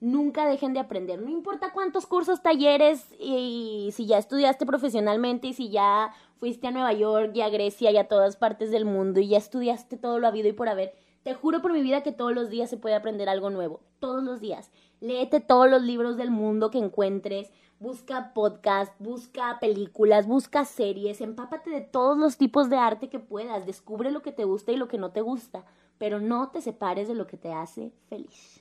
nunca 0.00 0.46
dejen 0.46 0.72
de 0.72 0.80
aprender. 0.80 1.20
No 1.20 1.30
importa 1.30 1.72
cuántos 1.72 2.06
cursos, 2.06 2.42
talleres 2.42 3.06
y, 3.18 3.90
si 3.92 4.06
ya 4.06 4.18
estudiaste 4.18 4.66
profesionalmente 4.66 5.48
y 5.48 5.52
si 5.52 5.70
ya 5.70 6.14
fuiste 6.38 6.68
a 6.68 6.70
Nueva 6.70 6.92
York 6.92 7.32
y 7.34 7.40
a 7.40 7.48
Grecia 7.48 7.90
y 7.90 7.96
a 7.96 8.08
todas 8.08 8.36
partes 8.36 8.70
del 8.70 8.84
mundo 8.84 9.20
y 9.20 9.28
ya 9.28 9.38
estudiaste 9.38 9.96
todo 9.96 10.18
lo 10.18 10.26
habido 10.26 10.48
y 10.48 10.52
por 10.52 10.68
haber. 10.68 10.94
Te 11.24 11.34
juro 11.34 11.60
por 11.60 11.72
mi 11.72 11.82
vida 11.82 12.02
que 12.02 12.12
todos 12.12 12.32
los 12.32 12.48
días 12.48 12.70
se 12.70 12.76
puede 12.76 12.94
aprender 12.94 13.28
algo 13.28 13.50
nuevo. 13.50 13.80
Todos 13.98 14.22
los 14.22 14.40
días. 14.40 14.70
Léete 15.00 15.40
todos 15.40 15.68
los 15.68 15.82
libros 15.82 16.16
del 16.16 16.30
mundo 16.30 16.70
que 16.70 16.78
encuentres. 16.78 17.52
Busca 17.80 18.32
podcast, 18.34 18.92
busca 18.98 19.58
películas, 19.60 20.26
busca 20.26 20.64
series. 20.64 21.20
Empápate 21.20 21.70
de 21.70 21.80
todos 21.80 22.16
los 22.16 22.36
tipos 22.36 22.70
de 22.70 22.76
arte 22.76 23.08
que 23.08 23.18
puedas. 23.18 23.66
Descubre 23.66 24.10
lo 24.10 24.22
que 24.22 24.32
te 24.32 24.44
gusta 24.44 24.72
y 24.72 24.76
lo 24.76 24.88
que 24.88 24.98
no 24.98 25.10
te 25.10 25.20
gusta. 25.20 25.64
Pero 25.98 26.20
no 26.20 26.50
te 26.50 26.62
separes 26.62 27.08
de 27.08 27.14
lo 27.14 27.26
que 27.26 27.36
te 27.36 27.52
hace 27.52 27.92
feliz. 28.08 28.57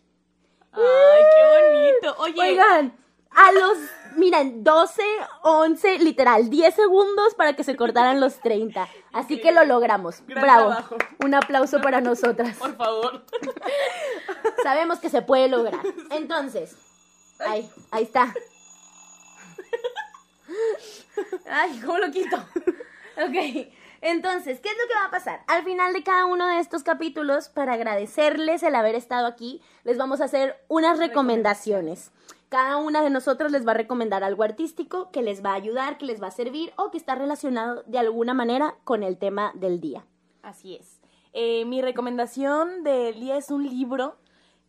Ay, 0.78 1.24
qué 1.34 1.44
bonito. 1.54 2.16
Oye. 2.22 2.42
Oigan, 2.42 2.98
a 3.32 3.52
los, 3.52 3.78
miren, 4.16 4.64
12, 4.64 5.02
11, 5.44 6.00
literal, 6.00 6.50
10 6.50 6.74
segundos 6.74 7.36
para 7.36 7.54
que 7.54 7.64
se 7.64 7.76
cortaran 7.76 8.20
los 8.20 8.40
30. 8.40 8.88
Así 9.14 9.40
que 9.40 9.52
lo 9.52 9.64
logramos. 9.66 10.24
Bravo. 10.28 10.76
Un 11.24 11.36
aplauso 11.36 11.80
para 11.82 12.02
nosotras. 12.02 12.58
Por 12.58 12.76
favor. 12.76 13.24
Sabemos 14.64 15.00
que 15.00 15.10
se 15.10 15.22
puede 15.22 15.48
lograr. 15.48 15.82
Entonces, 16.12 16.76
ahí, 17.40 17.70
ahí 17.92 18.04
está. 18.04 18.34
Ay, 21.50 21.82
¿cómo 21.86 21.98
lo 21.98 22.12
quito? 22.12 22.38
Ok. 23.18 23.68
Entonces, 24.02 24.60
¿qué 24.60 24.70
es 24.70 24.76
lo 24.78 24.88
que 24.88 24.96
va 24.96 25.06
a 25.06 25.12
pasar? 25.12 25.42
Al 25.48 25.64
final 25.64 25.94
de 25.94 26.04
cada 26.04 26.26
uno 26.26 26.48
de 26.48 26.60
estos 26.60 26.84
capítulos, 26.84 27.50
para 27.50 27.74
agradecerles 27.74 28.64
el 28.64 28.76
haber 28.76 28.96
estado 28.96 29.28
aquí, 29.28 29.62
les 29.84 29.98
vamos 29.98 30.22
a 30.22 30.26
hacer 30.26 30.56
unas 30.68 31.00
recomendaciones. 31.00 32.12
Cada 32.50 32.78
una 32.78 33.02
de 33.02 33.10
nosotros 33.10 33.52
les 33.52 33.68
va 33.68 33.72
a 33.72 33.76
recomendar 33.76 34.24
algo 34.24 34.44
artístico 34.44 35.12
que 35.12 35.22
les 35.22 35.44
va 35.44 35.52
a 35.52 35.56
ayudar, 35.56 35.98
que 35.98 36.06
les 36.06 36.22
va 36.22 36.28
a 36.28 36.32
servir 36.32 36.72
o 36.78 36.92
que 36.92 36.98
está 36.98 37.16
relacionado 37.16 37.84
de 37.88 38.00
alguna 38.00 38.34
manera 38.34 38.76
con 38.84 39.04
el 39.04 39.18
tema 39.18 39.52
del 39.56 39.82
día. 39.82 40.06
Así 40.44 40.76
es. 40.76 41.02
Eh, 41.34 41.66
mi 41.66 41.82
recomendación 41.82 42.84
del 42.84 43.20
día 43.20 43.36
es 43.38 43.52
un 43.52 43.68
libro 43.68 44.16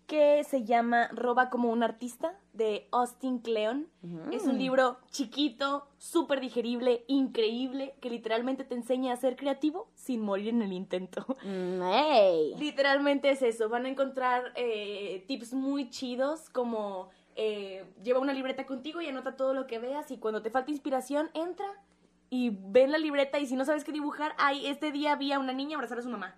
que 0.09 0.43
se 0.43 0.65
llama 0.65 1.09
Roba 1.09 1.51
como 1.51 1.71
un 1.71 1.83
artista 1.83 2.35
de 2.55 2.89
Austin 2.93 3.41
Kleon. 3.41 3.87
Es 4.33 4.45
un 4.47 4.59
libro 4.59 4.99
chiquito, 5.11 5.87
súper 5.99 6.41
digerible, 6.41 7.05
increíble, 7.09 7.95
que 8.01 8.09
literalmente 8.09 8.65
te 8.65 8.75
enseña 8.75 9.13
a 9.13 9.17
ser 9.17 9.37
creativo 9.37 9.91
sin 9.95 10.23
morir 10.23 10.49
en 10.49 10.63
el 10.63 10.73
intento. 10.73 11.25
Mm, 11.45 12.59
literalmente 12.59 13.31
es 13.31 13.43
eso. 13.43 13.69
Van 13.69 13.85
a 13.85 13.89
encontrar 13.89 14.53
eh, 14.55 15.25
tips 15.29 15.53
muy 15.53 15.91
chidos 15.91 16.49
como 16.51 17.11
eh, 17.37 17.85
lleva 18.03 18.19
una 18.19 18.33
libreta 18.33 18.67
contigo 18.67 19.01
y 19.01 19.07
anota 19.07 19.37
todo 19.37 19.55
lo 19.55 19.67
que 19.67 19.79
veas 19.79 20.11
y 20.11 20.19
cuando 20.19 20.43
te 20.43 20.51
falta 20.51 20.71
inspiración 20.71 21.31
entra 21.35 21.67
y 22.31 22.51
ve 22.51 22.85
en 22.85 22.93
la 22.93 22.99
libreta 22.99 23.39
y 23.39 23.47
si 23.47 23.57
no 23.57 23.65
sabes 23.65 23.85
qué 23.85 23.93
dibujar, 23.93 24.35
ay, 24.39 24.67
este 24.67 24.91
día 24.91 25.17
vi 25.17 25.33
a 25.33 25.39
una 25.39 25.53
niña 25.53 25.77
abrazar 25.77 25.99
a 25.99 26.03
su 26.03 26.09
mamá 26.09 26.35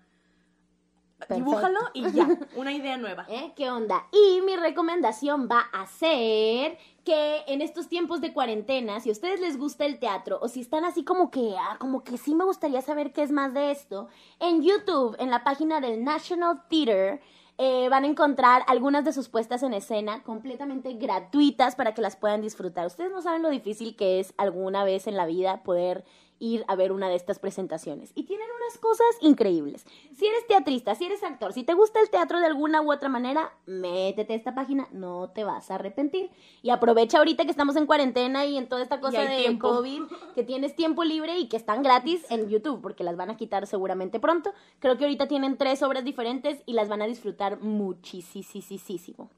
Dibújalo 1.29 1.79
y 1.93 2.09
ya, 2.11 2.27
una 2.55 2.73
idea 2.73 2.97
nueva. 2.97 3.25
¿Eh? 3.29 3.53
¿Qué 3.55 3.69
onda? 3.69 4.07
Y 4.11 4.41
mi 4.41 4.55
recomendación 4.55 5.47
va 5.49 5.61
a 5.73 5.85
ser 5.87 6.77
que 7.03 7.43
en 7.47 7.61
estos 7.61 7.87
tiempos 7.87 8.21
de 8.21 8.33
cuarentena, 8.33 8.99
si 8.99 9.09
a 9.09 9.11
ustedes 9.11 9.39
les 9.39 9.57
gusta 9.57 9.85
el 9.85 9.99
teatro 9.99 10.39
o 10.41 10.47
si 10.47 10.61
están 10.61 10.85
así 10.85 11.03
como 11.03 11.31
que, 11.31 11.55
ah, 11.57 11.77
como 11.79 12.03
que 12.03 12.17
sí 12.17 12.35
me 12.35 12.43
gustaría 12.43 12.81
saber 12.81 13.11
qué 13.11 13.23
es 13.23 13.31
más 13.31 13.53
de 13.53 13.71
esto, 13.71 14.07
en 14.39 14.61
YouTube, 14.61 15.15
en 15.19 15.29
la 15.29 15.43
página 15.43 15.81
del 15.81 16.03
National 16.03 16.61
Theater, 16.69 17.21
eh, 17.57 17.89
van 17.89 18.05
a 18.05 18.07
encontrar 18.07 18.63
algunas 18.67 19.05
de 19.05 19.13
sus 19.13 19.29
puestas 19.29 19.61
en 19.61 19.73
escena 19.73 20.23
completamente 20.23 20.93
gratuitas 20.93 21.75
para 21.75 21.93
que 21.93 22.01
las 22.01 22.15
puedan 22.15 22.41
disfrutar. 22.41 22.87
Ustedes 22.87 23.11
no 23.11 23.21
saben 23.21 23.43
lo 23.43 23.49
difícil 23.49 23.95
que 23.95 24.19
es 24.19 24.33
alguna 24.37 24.83
vez 24.83 25.05
en 25.05 25.15
la 25.15 25.25
vida 25.25 25.61
poder 25.63 26.03
ir 26.41 26.65
a 26.67 26.75
ver 26.75 26.91
una 26.91 27.07
de 27.07 27.15
estas 27.15 27.39
presentaciones. 27.39 28.11
Y 28.15 28.23
tienen 28.23 28.47
unas 28.57 28.77
cosas 28.79 29.07
increíbles. 29.21 29.85
Si 30.17 30.25
eres 30.25 30.47
teatrista, 30.47 30.95
si 30.95 31.05
eres 31.05 31.23
actor, 31.23 31.53
si 31.53 31.63
te 31.63 31.75
gusta 31.75 32.01
el 32.01 32.09
teatro 32.09 32.39
de 32.39 32.47
alguna 32.47 32.81
u 32.81 32.91
otra 32.91 33.07
manera, 33.07 33.53
métete 33.67 34.33
a 34.33 34.35
esta 34.35 34.55
página, 34.55 34.87
no 34.91 35.29
te 35.29 35.43
vas 35.43 35.71
a 35.71 35.75
arrepentir. 35.75 36.31
Y 36.63 36.71
aprovecha 36.71 37.19
ahorita 37.19 37.45
que 37.45 37.51
estamos 37.51 37.75
en 37.75 37.85
cuarentena 37.85 38.45
y 38.45 38.57
en 38.57 38.67
toda 38.67 38.81
esta 38.81 38.99
cosa 38.99 39.21
de 39.21 39.57
COVID, 39.59 40.01
que 40.35 40.43
tienes 40.43 40.75
tiempo 40.75 41.03
libre 41.03 41.37
y 41.37 41.47
que 41.47 41.57
están 41.57 41.83
gratis 41.83 42.25
en 42.29 42.49
YouTube, 42.49 42.81
porque 42.81 43.03
las 43.03 43.15
van 43.15 43.29
a 43.29 43.37
quitar 43.37 43.67
seguramente 43.67 44.19
pronto. 44.19 44.51
Creo 44.79 44.97
que 44.97 45.05
ahorita 45.05 45.27
tienen 45.27 45.57
tres 45.57 45.83
obras 45.83 46.03
diferentes 46.03 46.61
y 46.65 46.73
las 46.73 46.89
van 46.89 47.03
a 47.03 47.07
disfrutar 47.07 47.59
muchísimo. 47.61 49.29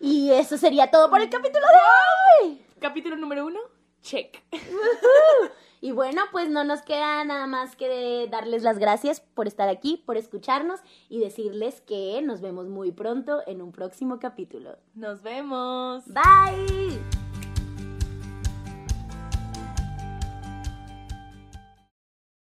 Y 0.00 0.30
eso 0.30 0.56
sería 0.56 0.90
todo 0.90 1.10
por 1.10 1.20
el 1.20 1.28
capítulo 1.28 1.66
de 1.66 2.46
hoy. 2.46 2.62
Capítulo 2.78 3.16
número 3.16 3.46
uno, 3.46 3.58
check. 4.02 4.40
Y 5.80 5.92
bueno, 5.92 6.22
pues 6.32 6.48
no 6.48 6.64
nos 6.64 6.82
queda 6.82 7.24
nada 7.24 7.46
más 7.46 7.76
que 7.76 8.28
darles 8.30 8.62
las 8.62 8.78
gracias 8.78 9.20
por 9.20 9.46
estar 9.46 9.68
aquí, 9.68 10.02
por 10.04 10.16
escucharnos 10.16 10.80
y 11.08 11.20
decirles 11.20 11.80
que 11.80 12.20
nos 12.22 12.40
vemos 12.40 12.68
muy 12.68 12.92
pronto 12.92 13.42
en 13.46 13.62
un 13.62 13.72
próximo 13.72 14.18
capítulo. 14.18 14.76
Nos 14.94 15.22
vemos. 15.22 16.04
Bye. 16.06 17.17